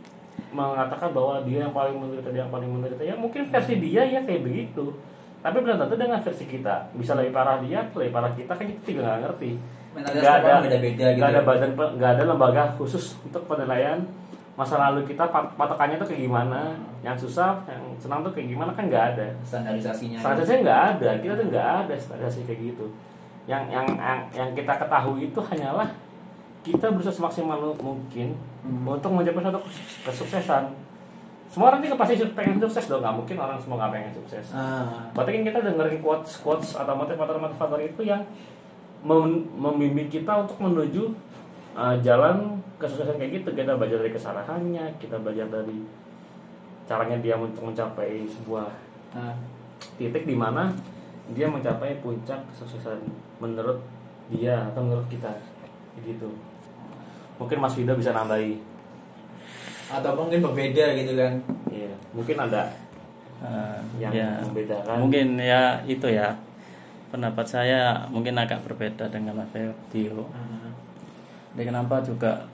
[0.53, 3.01] mengatakan bahwa dia yang paling menderita dia yang paling menderita.
[3.01, 4.93] Ya mungkin versi dia ya kayak begitu.
[5.43, 6.93] Tapi belum tentu dengan versi kita.
[6.93, 9.51] Bisa lebih parah dia lebih parah kita kan kita juga nggak ngerti.
[9.93, 11.45] Mentalitas nggak ada orang beda-beda gitu nggak ada ya.
[11.45, 13.99] badan nggak ada lembaga khusus untuk penilaian
[14.53, 18.69] masa lalu kita pat- patokannya tuh kayak gimana yang susah yang senang tuh kayak gimana
[18.73, 19.27] kan nggak ada.
[19.41, 20.17] Standarisasinya.
[20.21, 22.85] Standarisasi nggak ada kita tuh nggak ada standarisasi kayak gitu
[23.43, 23.85] yang yang
[24.31, 25.89] yang, kita ketahui itu hanyalah
[26.63, 28.31] kita berusaha semaksimal mungkin
[28.63, 28.87] Hmm.
[28.87, 29.59] untuk mencapai suatu
[30.07, 30.71] kesuksesan.
[31.51, 34.55] Semua orang ini pasti pengen sukses dong nggak mungkin orang semua nggak pengen sukses.
[34.55, 35.11] Ah.
[35.11, 38.23] Berarti kan kita dengerin quotes quotes atau motivator motivator itu yang
[39.03, 41.11] mem- membimbing kita untuk menuju
[41.75, 43.51] uh, jalan kesuksesan kayak gitu.
[43.51, 45.83] Kita belajar dari kesalahannya kita belajar dari
[46.87, 48.71] caranya dia untuk mencapai sebuah
[49.13, 49.35] ah.
[49.99, 50.71] titik di mana
[51.35, 53.03] dia mencapai puncak kesuksesan
[53.43, 53.83] menurut
[54.31, 55.27] dia atau menurut kita.
[55.99, 56.31] Gitu.
[57.35, 58.55] Mungkin Mas Wida bisa nambahi.
[59.91, 61.33] Atau mungkin berbeda gitu kan.
[61.67, 62.71] Iya, mungkin ada
[63.43, 64.39] Eh, yang ya.
[64.39, 65.03] membedakan.
[65.03, 66.31] Mungkin ya itu ya.
[67.11, 69.51] Pendapat saya mungkin agak berbeda dengan Mas
[69.91, 70.25] Dio
[71.53, 72.47] Dan kenapa juga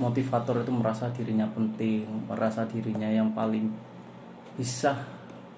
[0.00, 3.70] motivator itu merasa dirinya penting, merasa dirinya yang paling
[4.58, 4.90] bisa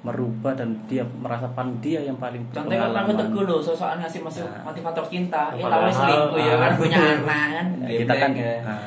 [0.06, 3.18] merubah dan dia merasa pan dia yang paling Contohnya kan aku berpengalaman.
[3.26, 4.62] teguh loh, sosokan ngasih masuk Nah.
[4.62, 5.42] motivator cinta.
[5.52, 6.76] Ya tahu selingkuh ya kan ah.
[6.76, 7.66] punya anak kan.
[7.82, 8.52] Ya, kita kan ya.
[8.62, 8.80] nah,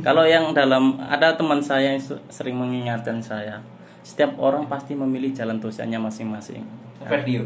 [0.00, 3.58] kalau yang dalam ada teman saya yang sering mengingatkan saya
[4.00, 6.62] setiap orang pasti memilih jalan dosanya masing-masing
[7.00, 7.42] Verdio.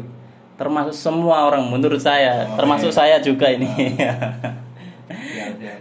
[0.53, 2.95] termasuk semua orang menurut saya Oh, termasuk iya.
[2.95, 3.65] saya juga ini
[3.97, 4.13] Ya
[5.49, 5.77] udah.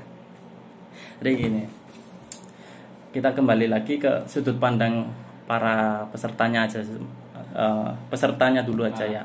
[1.19, 1.63] jadi gini
[3.11, 5.05] kita kembali lagi ke sudut pandang
[5.51, 5.77] para
[6.09, 6.79] pesertanya aja
[7.51, 9.11] Eh, pesertanya dulu aja Ah.
[9.13, 9.25] ya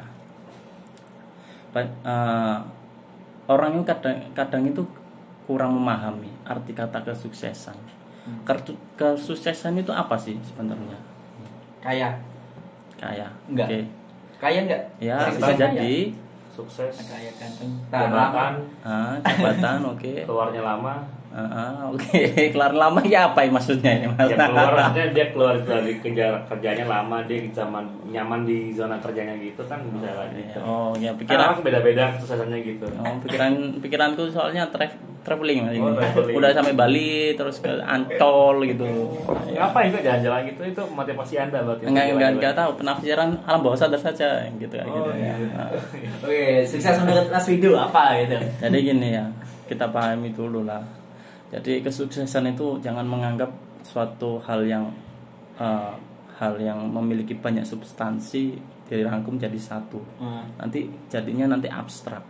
[1.69, 2.57] Ba- eh,
[3.45, 4.81] orang itu kadang kadang itu
[5.45, 7.77] kurang memahami arti kata kesuksesan
[8.25, 8.41] Hmm.
[8.41, 10.97] Kertu- kesuksesan itu apa sih sebenarnya
[11.77, 12.09] Kaya.
[12.97, 13.69] kayak Enggak.
[13.69, 13.79] oke
[14.41, 14.81] Kaya enggak?
[14.97, 15.61] ya Sukses bisa kaya.
[15.69, 15.95] jadi
[16.49, 17.71] sukses Kaya ganteng.
[17.85, 18.01] Lama.
[18.01, 21.05] jabatan ah, jabatan oke keluarnya lama
[21.35, 22.15] Ah, ah, oke
[22.55, 26.25] kelar lama ya apa ya maksudnya ini mas dia keluar maksudnya dia keluar dari kerja
[26.47, 31.11] kerjanya lama dia zaman nyaman di zona kerjanya gitu kan bisa lah gitu oh ya
[31.11, 35.81] pikiran pikiran beda beda kesuksesannya gitu Oh, pikiran pikiranku soalnya tra- traveling Mas, ini.
[35.81, 36.35] Oh, traveling.
[36.35, 38.85] Udah sampai Bali terus ke Ancol gitu.
[39.51, 42.33] ngapain kok jalan-jalan gitu itu motivasi anda berarti Enggak enggak Jalan-jalan.
[42.37, 45.33] enggak tahu penafsiran alam bawah sadar saja gitu kayak Oh, gitu ya.
[45.35, 45.47] iya.
[45.51, 45.69] Nah,
[46.21, 48.37] Oke, sukses menurut Mas Widu apa gitu?
[48.61, 49.25] Jadi gini ya,
[49.65, 50.79] kita pahami dulu lah.
[51.53, 53.49] Jadi kesuksesan itu jangan menganggap
[53.85, 54.89] suatu hal yang
[55.61, 55.93] eh,
[56.35, 59.97] hal yang memiliki banyak substansi dirangkum jadi satu.
[60.21, 60.45] Hmm.
[60.61, 62.21] nanti jadinya nanti abstrak.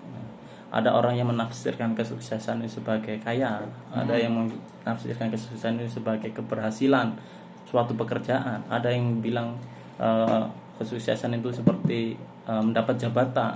[0.76, 3.64] Ada orang yang menafsirkan kesuksesan itu sebagai kaya
[3.96, 7.16] ada yang menafsirkan kesuksesan itu sebagai keberhasilan
[7.64, 8.60] suatu pekerjaan.
[8.68, 9.56] Ada yang bilang
[10.00, 10.44] eh,
[10.80, 13.56] kesuksesan itu seperti eh, mendapat jabatan.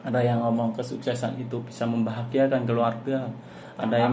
[0.00, 3.28] Ada yang ngomong kesuksesan itu bisa membahagiakan keluarga
[3.80, 4.12] ada yang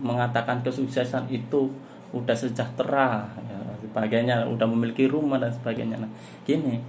[0.00, 1.68] mengatakan kesuksesan itu
[2.12, 5.96] udah sejahtera ya, sebagainya udah memiliki rumah dan sebagainya.
[6.00, 6.10] Nah
[6.44, 6.80] gini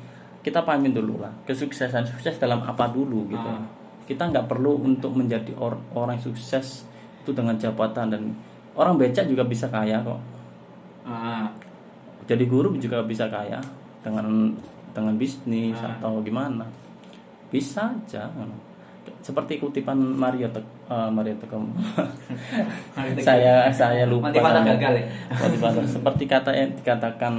[0.43, 3.47] kita pahamin dulu lah kesuksesan sukses dalam apa dulu gitu.
[3.47, 3.63] Ah.
[4.03, 6.83] kita nggak perlu untuk menjadi or- orang sukses
[7.23, 8.35] itu dengan jabatan dan
[8.75, 10.19] orang becak juga bisa kaya kok.
[11.07, 11.47] Ah,
[12.27, 13.63] jadi guru juga bisa kaya
[14.03, 14.51] dengan
[14.91, 15.95] dengan bisnis Ah.
[15.95, 16.67] atau gimana.
[17.47, 18.27] Bisa aja
[19.23, 21.63] seperti kutipan Mario Tek, eh, Mario Teguh.
[23.23, 24.75] saya saya lupa Motivator namanya.
[24.75, 25.05] gagal ya?
[25.31, 25.83] Motivator.
[25.87, 27.33] seperti kata yang dikatakan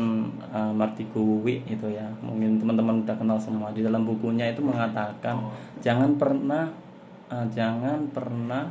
[0.48, 5.36] uh, Marty Guwi itu ya mungkin teman-teman udah kenal semua di dalam bukunya itu mengatakan
[5.36, 5.52] Oh.
[5.78, 6.64] jangan pernah
[7.28, 8.64] uh, jangan pernah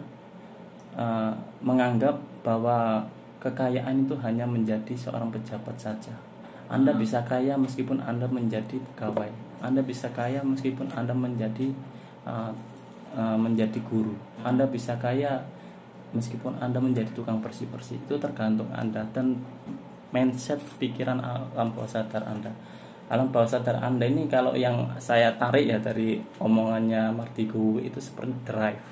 [0.93, 3.04] uh, menganggap bahwa
[3.38, 6.13] kekayaan itu hanya menjadi seorang pejabat saja
[6.65, 7.02] anda Hmm.
[7.02, 11.70] bisa kaya meskipun anda menjadi pegawai anda bisa kaya meskipun anda menjadi
[12.24, 12.49] uh,
[13.14, 14.14] uh, menjadi guru.
[14.43, 15.45] Anda bisa kaya
[16.14, 19.41] meskipun anda menjadi tukang bersih bersih itu tergantung anda dan
[20.14, 22.53] mindset pikiran alam bawah sadar anda.
[23.09, 27.97] Alam bawah sadar anda ini kalau yang saya tarik ya dari omongannya Marty Guwi itu
[27.97, 28.86] seperti drive.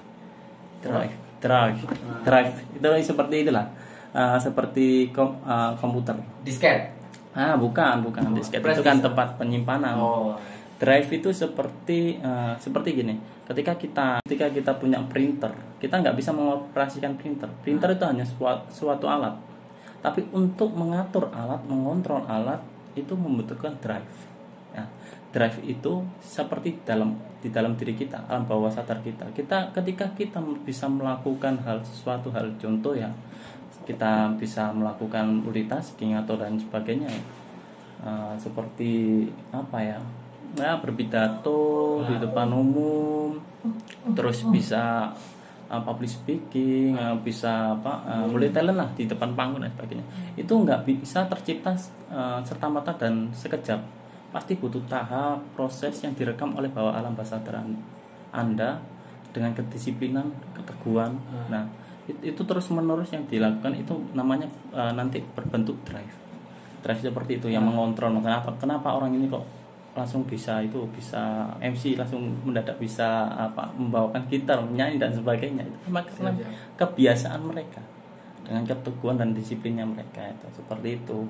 [0.82, 1.82] Drive drive
[2.22, 2.53] drive.
[2.78, 3.65] Itu seperti itulah.
[4.13, 6.15] Uh, seperti kom- uh, komputer.
[6.45, 6.93] Disket.
[7.32, 8.36] ah bukan bukan.
[8.36, 9.95] Disket flash itu kan tempat penyimpanan.
[9.97, 10.36] Oh.
[10.82, 13.13] Drive itu seperti eh, seperti gini
[13.45, 18.65] ketika kita ketika kita punya printer kita nggak bisa mengoperasikan printer printer itu hanya suatu,
[18.73, 19.38] suatu alat
[20.01, 22.57] tapi untuk mengatur alat mengontrol alat
[22.97, 24.32] itu membutuhkan drive
[24.71, 24.88] Nah,
[25.36, 29.27] drive itu seperti dalam di dalam diri kita, alam bawah sadar kita.
[29.36, 33.11] Kita ketika kita bisa melakukan hal sesuatu hal contoh ya,
[33.84, 37.23] kita bisa melakukan multitasking atau dan sebagainya ya.
[38.01, 39.99] Uh, seperti apa ya?
[40.51, 43.39] Nah, berpidato di depan umum,
[44.11, 45.07] terus bisa
[45.71, 50.03] uh, public speaking, uh, bisa apa, uh, multi talent lah di depan panggung dan sebagainya.
[50.35, 51.71] Itu nggak bisa tercipta
[52.11, 53.79] uh, serta merta dan sekejap.
[54.35, 57.63] Pasti butuh tahap proses yang direkam oleh bawah alam bahasa sadar
[58.35, 58.83] Anda
[59.31, 61.15] dengan kedisiplinan, keteguhan.
[61.47, 61.63] Nah,
[62.11, 66.15] itu, itu terus menerus yang dilakukan itu namanya uh, nanti berbentuk drive.
[66.83, 68.11] Drive seperti itu yang mengontrol.
[68.19, 68.51] Kenapa?
[68.59, 69.61] Kenapa orang ini kok
[69.91, 71.19] langsung bisa itu bisa
[71.59, 76.49] MC langsung mendadak bisa apa membawakan gitar menyanyi dan sebagainya itu maksudnya Iya, iya.
[76.75, 77.81] kebiasaan mereka
[78.41, 81.27] dengan keteguhan dan disiplinnya mereka itu seperti itu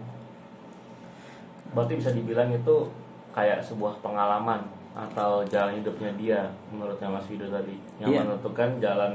[1.72, 2.76] berarti bisa dibilang itu
[3.32, 4.60] kayak sebuah pengalaman
[4.92, 8.20] atau jalan hidupnya dia menurutnya Mas Wido tadi yang Iya.
[8.22, 9.12] menentukan jalan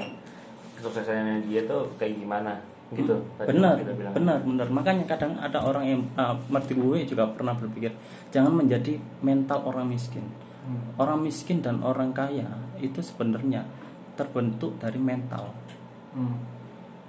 [0.74, 2.56] kesuksesannya dia tuh kayak gimana
[2.94, 3.18] gitu.
[3.34, 3.82] Tadi benar
[4.14, 4.66] benar benar.
[4.70, 7.90] Makanya kadang ada orang yang uh, Marty gue juga pernah berpikir
[8.30, 8.94] jangan menjadi
[9.26, 10.22] mental orang miskin.
[10.98, 12.46] Orang miskin dan orang kaya
[12.82, 13.66] itu sebenarnya
[14.18, 15.50] terbentuk dari mental.
[16.16, 16.32] Hmm.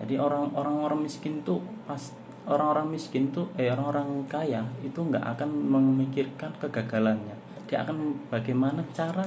[0.04, 2.12] jadi orang orang orang miskin tuh pas
[2.44, 7.34] orang-orang miskin tuh eh orang-orang kaya itu nggak akan memikirkan kegagalannya.
[7.72, 9.26] Dia akan bagaimana cara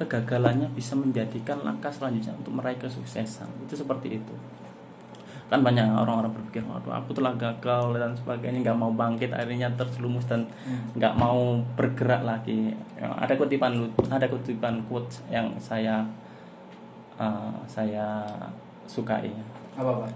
[0.00, 3.68] kegagalannya bisa menjadikan langkah selanjutnya untuk meraih kesuksesan.
[3.68, 4.34] Itu seperti itu
[5.48, 10.28] kan banyak orang-orang berpikir waduh aku telah gagal dan sebagainya nggak mau bangkit akhirnya terjerumus
[10.28, 10.44] dan
[10.92, 12.76] nggak mau bergerak lagi.
[13.00, 16.04] Ya, ada kutipan ada kutipan quotes yang saya
[17.16, 18.28] uh, saya
[18.84, 19.32] sukai.
[19.72, 20.08] Apa apa?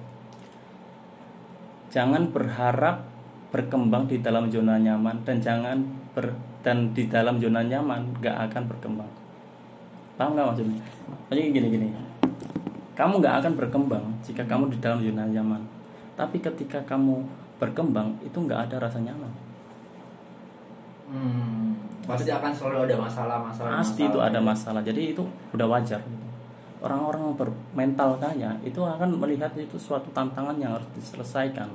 [1.93, 3.05] jangan berharap
[3.53, 5.85] berkembang di dalam zona nyaman dan jangan
[6.16, 6.33] ber
[6.64, 9.12] dan di dalam zona nyaman nggak akan berkembang.
[10.16, 10.80] Paham nggak maksudnya?
[11.28, 11.89] Jadi gini gini
[12.93, 15.62] kamu nggak akan berkembang jika kamu di dalam zona nyaman
[16.16, 17.24] tapi ketika kamu
[17.57, 19.32] berkembang itu nggak ada rasa nyaman
[21.12, 21.76] Hmm.
[22.09, 23.84] Pasti akan selalu ada masalah-masalah.
[23.84, 25.20] pasti itu ada masalah jadi itu
[25.53, 26.24] udah wajar gitu.
[26.80, 31.68] orang-orang bermental kaya itu akan melihat itu suatu tantangan yang harus diselesaikan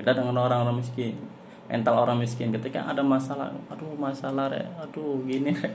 [0.00, 1.14] beda dengan orang-orang miskin
[1.70, 2.50] mental orang miskin.
[2.50, 5.70] Ketika ada masalah aduh masalah re aduh gini re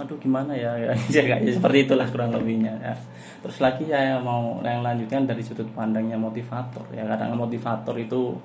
[0.00, 0.76] aduh gimana ya?
[1.12, 2.94] Ya, ya, seperti itulah kurang lebihnya ya.
[3.40, 7.04] terus lagi saya mau yang lanjutkan dari sudut pandangnya motivator ya.
[7.04, 8.36] Kadang motivator itu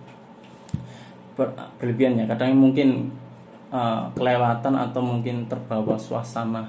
[1.36, 2.26] ber, berlebihan ya.
[2.30, 3.10] Kadang mungkin
[3.72, 6.68] uh, kelewatan atau mungkin terbawa suasana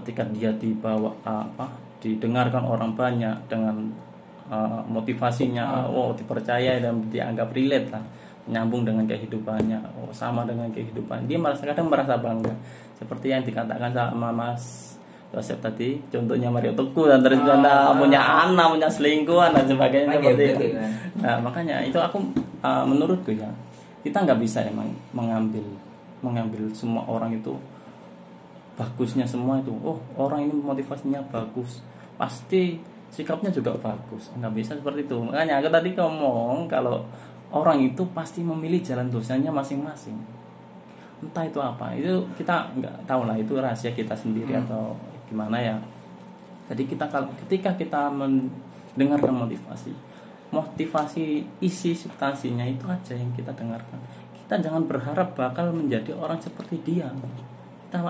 [0.00, 1.66] ketika dia dibawa uh, apa
[2.00, 3.90] didengarkan orang banyak dengan
[4.48, 8.04] uh, motivasinya oh dipercaya dan dianggap relate lah
[8.46, 12.54] nyambung dengan kehidupannya oh sama dengan kehidupan dia merasa kadang merasa bangga
[12.94, 14.94] seperti yang dikatakan sama Mas
[15.34, 20.44] Joseph tadi contohnya Mario Teguh dan terus anda punya anak punya selingkuhan dan sebagainya seperti
[20.54, 20.90] itu kan.
[21.20, 22.22] Nah, makanya itu aku
[22.62, 23.50] uh, menurutku ya,
[24.06, 25.66] kita nggak bisa emang mengambil
[26.22, 27.52] mengambil semua orang itu
[28.78, 29.72] bagusnya semua itu.
[29.82, 31.82] Oh, orang ini motivasinya bagus.
[32.16, 32.78] Pasti
[33.10, 34.30] sikapnya juga bagus.
[34.36, 35.16] Nggak bisa seperti itu.
[35.20, 37.02] Makanya aku tadi ngomong kalau
[37.54, 40.18] orang itu pasti memilih jalan dosanya masing-masing.
[41.22, 41.94] Entah itu apa.
[41.94, 44.64] Itu kita nggak tahu lah itu rahasia kita sendiri Hmm.
[44.66, 44.82] atau
[45.30, 45.76] gimana ya.
[46.66, 49.94] Jadi kita kalau ketika kita mendengarkan motivasi,
[50.50, 53.98] motivasi isi substansinya itu aja yang kita dengarkan.
[54.34, 57.06] Kita jangan berharap bakal menjadi orang seperti dia.
[57.86, 58.02] Kita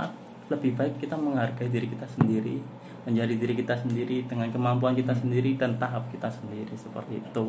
[0.46, 2.62] lebih baik kita menghargai diri kita sendiri,
[3.04, 7.46] menjadi diri kita sendiri dengan kemampuan kita sendiri dan tahap kita sendiri seperti itu.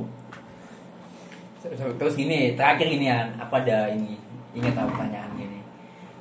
[1.61, 4.13] Terus gini, terakhir gini ya, apa ada ini?
[4.53, 5.59] Ingat tahu pertanyaan gini.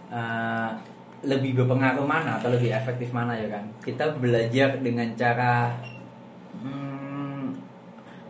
[0.09, 0.70] Eh,
[1.26, 3.64] lebih berpengaruh mana atau lebih efektif mana ya kan?
[3.84, 5.76] Kita belajar dengan cara
[6.57, 7.53] hmm,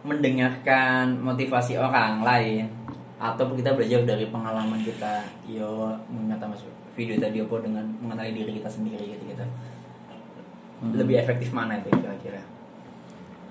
[0.06, 2.66] mendengarkan motivasi orang lain
[3.16, 6.60] atau kita belajar dari pengalaman kita yo mengata mas
[6.92, 9.44] video tadi apa dengan mengenali diri kita sendiri gitu gitu
[10.92, 12.44] lebih efektif mana itu kira-kira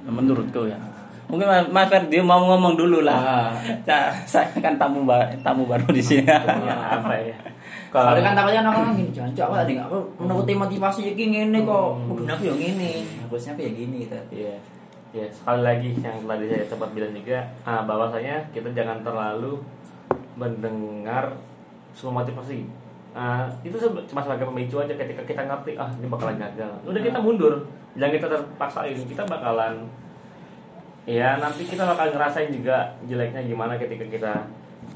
[0.05, 0.77] Menurutku ya.
[1.26, 3.17] Mungkin Mas- Ferdi mau ngomong dulu lah.
[3.17, 3.49] Ah.
[3.89, 6.26] Nah, saya kan tamu ba- tamu baru di sini.
[6.26, 6.41] Ya,
[7.01, 7.36] apa ya
[7.95, 11.95] kalau kan takutnya orang gini, jangan cok tadi nggak aku menuruti motivasi iki ngene kok.
[12.11, 12.91] Udah aku yang gini,
[13.23, 14.19] harusnya ya gini gitu.
[14.36, 14.55] Iya,
[15.15, 19.63] ya sekali lagi yang tadi saya sempat bilang juga ah, bahwasanya kita jangan terlalu
[20.36, 21.39] mendengar
[21.95, 22.67] semua motivasi.
[23.15, 26.71] Ah, itu cuma sebagai pemicu aja ketika kita ngerti ah ini bakalan gagal.
[26.84, 27.63] Udah kita mundur,
[27.95, 28.97] jangan kita terpaksain.
[29.07, 29.88] Kita bakalan
[31.05, 34.33] ya nanti kita bakal ngerasain juga jeleknya gimana ketika kita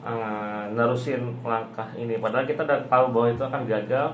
[0.02, 2.18] eh, nerusin langkah ini.
[2.18, 4.08] Padahal kita udah tahu bahwa itu akan gagal.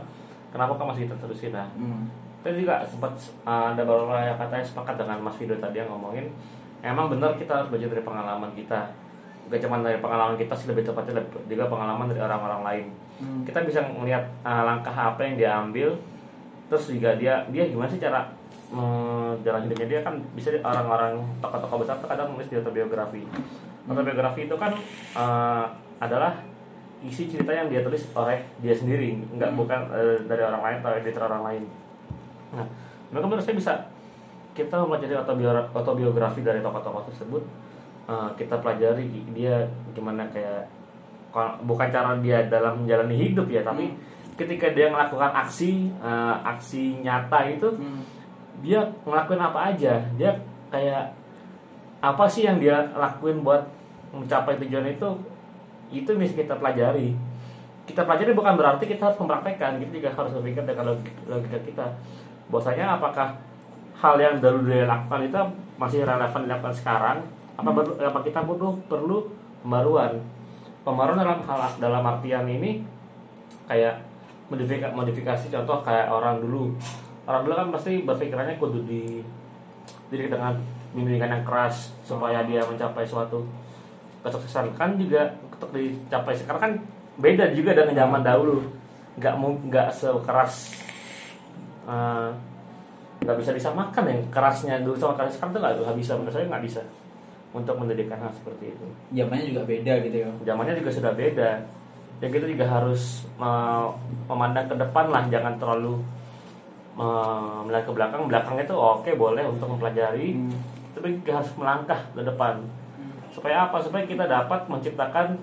[0.52, 2.08] Kenapa kok masih kita terusin nah Hmm.
[2.46, 3.10] Kita juga sempat
[3.42, 6.30] uh, ada beberapa yang katanya sepakat dengan Mas Fido tadi yang ngomongin
[6.86, 8.86] emang benar kita harus belajar dari pengalaman kita.
[9.50, 12.86] Bukan cuma dari pengalaman kita sih lebih tepatnya juga pengalaman dari orang-orang lain.
[13.16, 13.48] Hmm.
[13.48, 15.96] kita bisa melihat uh, langkah apa yang dia ambil
[16.66, 18.26] terus juga dia dia gimana sih cara
[18.74, 19.88] mm, jalan hidupnya?
[19.88, 23.22] Dia kan bisa orang-orang tokoh-tokoh besar tuh kadang nulis di autobiografi.
[23.86, 24.74] Autobiografi itu kan
[25.14, 25.66] uh,
[26.02, 26.42] adalah
[27.06, 29.60] isi cerita yang dia tulis oleh dia sendiri nggak Hmm.
[29.60, 31.64] bukan uh, dari orang lain atau editor orang lain.
[32.56, 32.68] Nah
[33.14, 33.74] maka menurut saya bisa
[34.56, 37.44] kita mempelajari autobiogra- autobiografi dari tokoh-tokoh tersebut
[38.08, 39.06] uh, kita pelajari
[39.36, 40.66] dia gimana kayak
[41.68, 43.92] bukan cara dia dalam menjalani hidup ya tapi
[44.36, 48.04] ketika dia melakukan aksi uh, aksi nyata itu Hmm.
[48.60, 50.04] dia ngelakuin apa aja.
[50.16, 50.32] Dia
[50.70, 51.12] kayak
[52.00, 53.64] apa sih yang dia lakuin buat
[54.12, 55.10] mencapai tujuan itu?
[55.90, 57.16] Itu bisa kita pelajari.
[57.86, 59.78] Kita pelajari bukan berarti kita harus mempraktekkan.
[59.80, 60.98] Kita juga harus berpikir dengan
[61.30, 61.86] logika, kita.
[62.50, 63.38] Bahwasanya apakah
[63.96, 65.42] hal yang dulu dia lakukan itu
[65.78, 67.18] masih relevan dilakukan sekarang?
[67.56, 69.32] Apa, perlu- apa kita butuh perlu
[69.64, 70.20] pembaruan?
[70.84, 72.86] Pembaruan dalam hal dalam artian ini
[73.66, 74.05] kayak
[74.50, 76.74] modifikasi, modifikasi contoh kayak orang dulu.
[77.26, 79.22] Orang dulu kan pasti berpikirannya kudu di
[80.14, 80.54] dididik dengan
[80.94, 83.42] bimbingan yang keras supaya dia mencapai suatu
[84.22, 84.74] kesuksesan.
[84.78, 86.72] Kan juga untuk dicapai sekarang kan
[87.18, 88.62] beda juga dengan zaman dahulu.
[89.18, 90.78] Nggak mu- nggak sekeras
[91.90, 92.30] eh,
[93.26, 96.12] nggak bisa disamakan yang kerasnya dulu sama keras sekarang tuh nggak nggak bisa.
[96.14, 96.82] Menurut saya nggak bisa
[97.56, 98.86] untuk mendidikkan hal seperti itu.
[99.16, 100.30] Zamannya juga beda gitu ya.
[100.44, 101.50] zamannya juga sudah beda
[102.24, 103.28] ya kita juga harus
[104.30, 106.00] memandang ke depan lah jangan terlalu
[107.68, 108.22] melihat ke belakang.
[108.32, 110.56] Belakang itu oke boleh untuk mempelajari Hmm.
[110.96, 112.64] tapi juga harus melangkah ke depan.
[113.36, 113.84] Supaya apa?
[113.84, 115.36] Supaya kita dapat menciptakan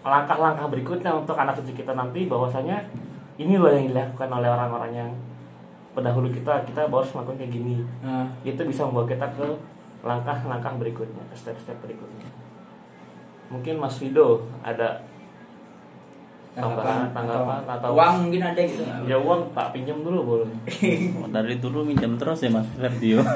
[0.00, 2.88] langkah-langkah berikutnya untuk anak cucu kita nanti bahwasanya
[3.36, 5.10] ini loh yang dilakukan oleh orang-orang yang
[5.92, 7.84] pendahulu kita kita harus melakukan kayak gini.
[8.00, 9.44] Nah, itu bisa membawa kita ke
[10.00, 12.24] langkah-langkah berikutnya ke step-step berikutnya.
[13.52, 15.04] Mungkin Mas Vido ada
[16.52, 20.50] Tambahan, tanggapan, atau- uang mungkin ada gitu ya uang tak pinjam dulu boleh
[21.20, 23.22] Oh, dari dulu minjem terus ya Mas Ferdio.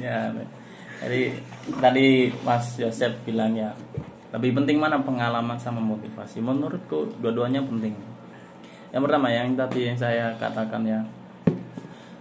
[0.00, 0.30] ya,
[1.00, 1.20] jadi
[1.76, 2.06] tadi
[2.40, 3.72] Mas Yosep bilang ya
[4.30, 6.38] lebih penting mana pengalaman sama motivasi.
[6.38, 7.98] Menurutku dua-duanya penting.
[8.90, 11.02] Yang pertama yang tadi yang saya katakan ya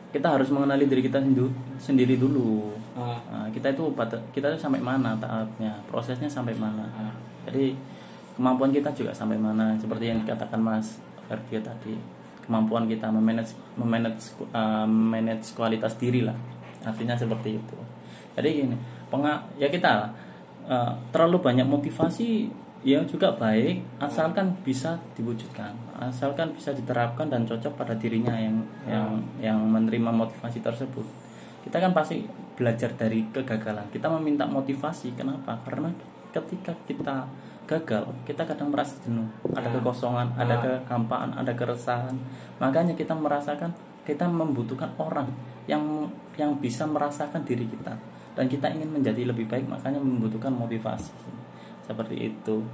[0.09, 1.21] kita harus mengenali diri kita
[1.77, 2.73] sendiri dulu.
[2.97, 3.93] Ah, Nah, kita itu
[4.33, 6.89] kita itu sampai mana taatnya, prosesnya sampai mana.
[6.89, 7.13] ah.
[7.49, 7.73] Jadi
[8.37, 11.97] kemampuan kita juga sampai mana seperti yang dikatakan Mas Ferdio tadi.
[12.45, 16.37] Kemampuan kita memanage memanage uh, manage kualitas diri lah.
[16.85, 17.77] Artinya seperti itu.
[18.37, 18.77] Jadi gini,
[19.09, 20.13] penga ya kita
[20.69, 27.75] uh, terlalu banyak motivasi yang juga baik asalkan bisa diwujudkan, asalkan bisa diterapkan dan cocok
[27.75, 29.07] pada dirinya yang yang
[29.43, 31.03] yang menerima motivasi tersebut.
[31.59, 32.23] Kita kan pasti
[32.55, 33.91] belajar dari kegagalan.
[33.91, 35.11] Kita meminta motivasi.
[35.11, 35.59] Kenapa?
[35.67, 35.91] Karena
[36.29, 37.25] ketika kita
[37.69, 39.73] gagal, kita kadang merasa jenuh, ada Ah.
[39.77, 40.81] kekosongan, ada Ah.
[40.89, 42.17] kehampaan, ada keresahan.
[42.57, 43.69] Makanya kita merasakan
[44.09, 45.29] kita membutuhkan orang
[45.69, 47.93] yang yang bisa merasakan diri kita
[48.33, 51.13] dan kita ingin menjadi lebih baik, makanya membutuhkan motivasi.
[51.85, 52.65] Seperti itu.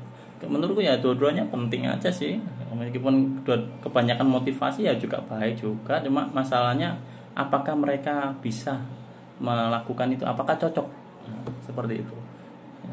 [0.46, 2.40] Menurutku ya dua-duanya penting aja sih.
[2.72, 6.96] Meskipun dua, kebanyakan motivasi ya juga baik juga, cuma masalahnya
[7.36, 8.80] apakah mereka bisa
[9.40, 10.88] melakukan itu apakah cocok
[11.26, 12.16] Nah, seperti itu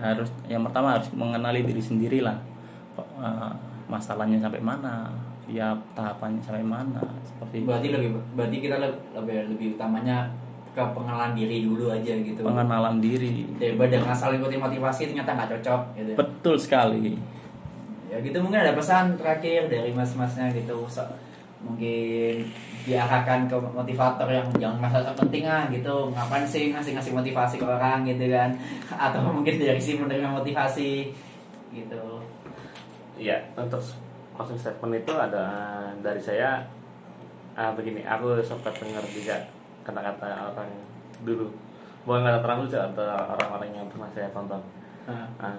[0.00, 2.38] harus yang pertama harus mengenali diri sendiri lah
[2.96, 3.52] eh,
[3.88, 5.10] masalahnya sampai mana
[5.44, 10.30] ya tahapannya sampai mana seperti itu Berarti lebih berarti kita lebih lebih, lebih utamanya
[10.72, 12.40] ke pengenalan diri dulu aja gitu.
[12.40, 16.12] pengenalan diri Daripada ngasal ikutin motivasi ternyata nggak cocok gitu.
[16.16, 17.20] betul sekali
[18.08, 20.84] Ya gitu mungkin ada pesan terakhir dari mas-masnya gitu.
[20.84, 21.00] So,
[21.62, 22.42] mungkin
[22.82, 26.10] diarahkan ke motivator yang yang masa penting ah gitu.
[26.10, 28.50] Ngapain sih ngasih ngasih motivasi ke orang gitu kan?
[29.10, 31.14] Atau mungkin dari si menerima motivasi
[31.70, 32.20] gitu.
[33.16, 33.78] Iya, untuk
[34.34, 35.44] closing statement itu ada
[36.02, 36.58] dari saya
[37.54, 39.36] ah, begini, aku sempat dengar juga
[39.84, 40.70] kata-kata orang
[41.22, 41.52] dulu,
[42.08, 43.06] bukan kata orang dulu, atau
[43.36, 44.62] orang-orang yang pernah saya tonton.
[45.06, 45.58] nah, Ah,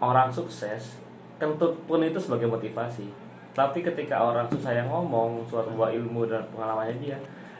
[0.00, 1.00] orang sukses,
[1.40, 3.08] kentut pun itu sebagai motivasi.
[3.56, 7.16] Tapi ketika orang susah yang ngomong suatu buah ilmu dan pengalamannya dia,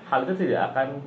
[0.07, 1.01] hal itu tidak akan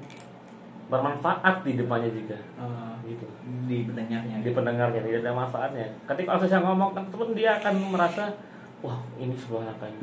[0.89, 2.37] bermanfaat di depannya juga.
[2.57, 3.25] eh, Gitu.
[3.65, 4.41] di pendengarnya.
[4.41, 5.85] Di pendengarnya tidak ada manfaatnya.
[6.05, 8.33] Ketika orang yang ngomong kan pun dia akan merasa
[8.81, 10.01] wah ini sebuah langkah yang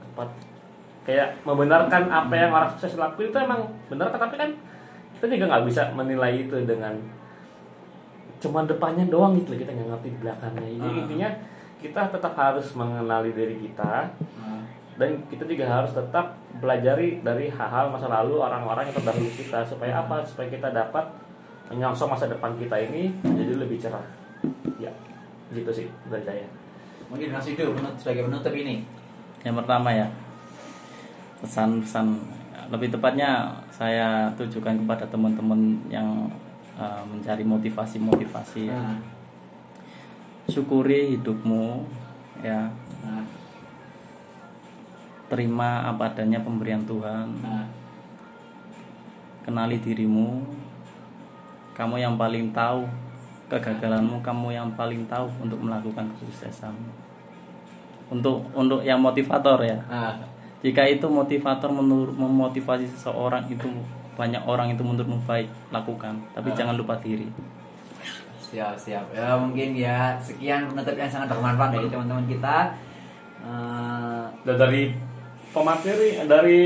[0.00, 0.28] tepat.
[1.02, 4.52] Kayak membenarkan apa yang orang sukses lakuin itu emang benar tapi kan
[5.16, 6.92] kita juga nggak bisa menilai itu dengan
[8.36, 10.68] cuma depannya doang gitu kita nggak ngerti belakangnya.
[10.76, 11.00] Jadi Ah.
[11.00, 11.28] intinya
[11.82, 14.08] kita tetap harus mengenali diri kita.
[14.38, 14.62] Ah.
[14.92, 19.66] dan kita juga harus tetap pelajari dari hal-hal masa lalu orang-orang yang terdahulu kita.
[19.66, 20.22] Supaya apa?
[20.22, 21.10] Supaya kita dapat
[21.72, 24.04] menyongsong masa depan kita ini menjadi lebih cerah.
[24.78, 24.92] Ya
[25.52, 26.46] gitu sih dari saya.
[27.12, 27.64] Mungkin Mas itu
[28.00, 28.84] sebagai penutup ini.
[29.44, 30.08] Yang pertama ya
[31.44, 32.06] pesan-pesan
[32.72, 36.30] lebih tepatnya saya tujukan kepada teman-teman yang
[36.80, 38.80] uh, mencari motivasi-motivasi ya.
[40.50, 41.86] Syukuri hidupmu
[42.42, 42.66] ya.
[43.02, 43.24] nah,
[45.30, 47.26] Terima apa adanya pemberian Tuhan.
[47.40, 47.64] nah.
[49.42, 50.44] Kenali dirimu.
[51.72, 52.84] Kamu yang paling tahu
[53.48, 56.76] kegagalanmu, kamu yang paling tahu untuk melakukan kesuksesan.
[58.12, 59.78] Untuk untuk yang motivator ya.
[59.88, 60.14] Nah,
[60.62, 63.66] Jika itu motivator menurut memotivasi seseorang itu
[64.14, 66.54] banyak orang itu menurutmu baik lakukan, tapi Ah.
[66.54, 67.26] jangan lupa diri.
[68.52, 69.04] Siap siap.
[69.16, 72.76] Ya mungkin ya sekian penutup yang sangat bermanfaat dari teman-teman kita.
[74.44, 74.92] Dan dari
[75.52, 76.60] pemateri dari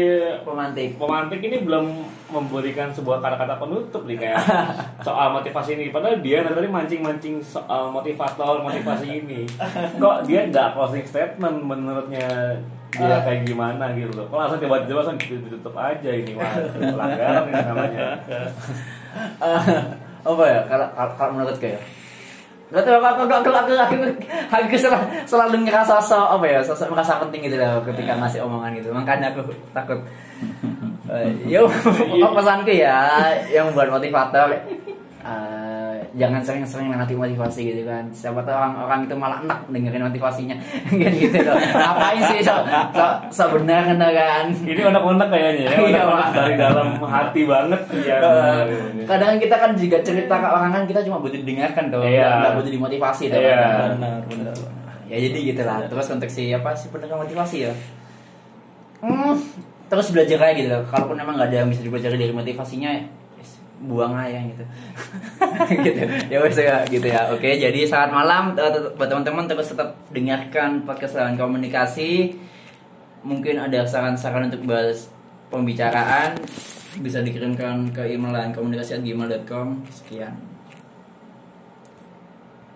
[0.47, 0.95] pemantik.
[0.95, 1.87] pemantik ini belum
[2.31, 4.39] memberikan sebuah kata-kata penutup nih kayak
[5.07, 5.91] soal motivasi ini.
[5.91, 9.43] Padahal dia dari mancing-mancing soal motivator motivasi ini.
[9.99, 12.55] Kok dia nggak closing statement menurutnya
[12.95, 14.27] dia kayak gimana gitu loh.
[14.31, 18.07] Kok langsung tiba-tiba langsung ditutup aja ini wah pelanggaran ini namanya.
[19.17, 19.81] Eh,
[20.27, 21.79] apa ya kalau kalau, menurut kayak
[22.67, 23.95] Gak tau aku aku aku aku aku,
[24.51, 28.75] aku sel- selalu ngerasa so apa ya sosok merasa penting gitu loh ketika ngasih omongan
[28.75, 30.03] gitu makanya aku takut
[31.07, 31.71] Eh, yo
[32.35, 34.59] pesanku ya yang buat motivator eh,
[36.15, 38.05] jangan sering-sering nanti motivasi gitu kan.
[38.11, 40.57] Siapa tahu orang-orang itu malah enak dengerin motivasinya.
[40.91, 41.57] Kan gitu loh.
[41.57, 42.55] Ngapain sih so
[42.91, 44.45] so, so benar kan.
[44.53, 46.29] Ini unek-unek kayaknya ya Iya, unek-unek Pak.
[46.33, 48.17] dari dalam hati banget ya.
[48.19, 48.63] Eh,
[49.05, 52.31] kadang kita kan juga cerita ke orang kan kita cuma butuh didengarkan tuh Iya.
[52.41, 53.95] nggak butuh dimotivasi tuh Iya.
[53.95, 54.55] Benar, benar.
[55.07, 57.73] ya jadi gitulah terus untuk si apa si pendengar motivasi ya.
[58.99, 59.37] Hmm,
[59.87, 60.83] terus belajar kayak gitu loh.
[60.89, 62.91] Kalaupun memang nggak ada yang bisa dipelajari dari motivasinya
[63.83, 64.65] buang aja gitu.
[65.67, 66.01] Gitu.
[66.33, 67.29] Ya wes ya gitu ya.
[67.33, 72.37] Oke jadi saat malam eh, buat teman-teman terus tetap dengarkan podcast lawan komunikasi.
[73.27, 75.11] Mungkin ada saran-saran untuk bahas
[75.51, 76.39] pembicaraan
[77.03, 80.56] bisa dikirimkan ke email lain komunikasi@gmail.com sekian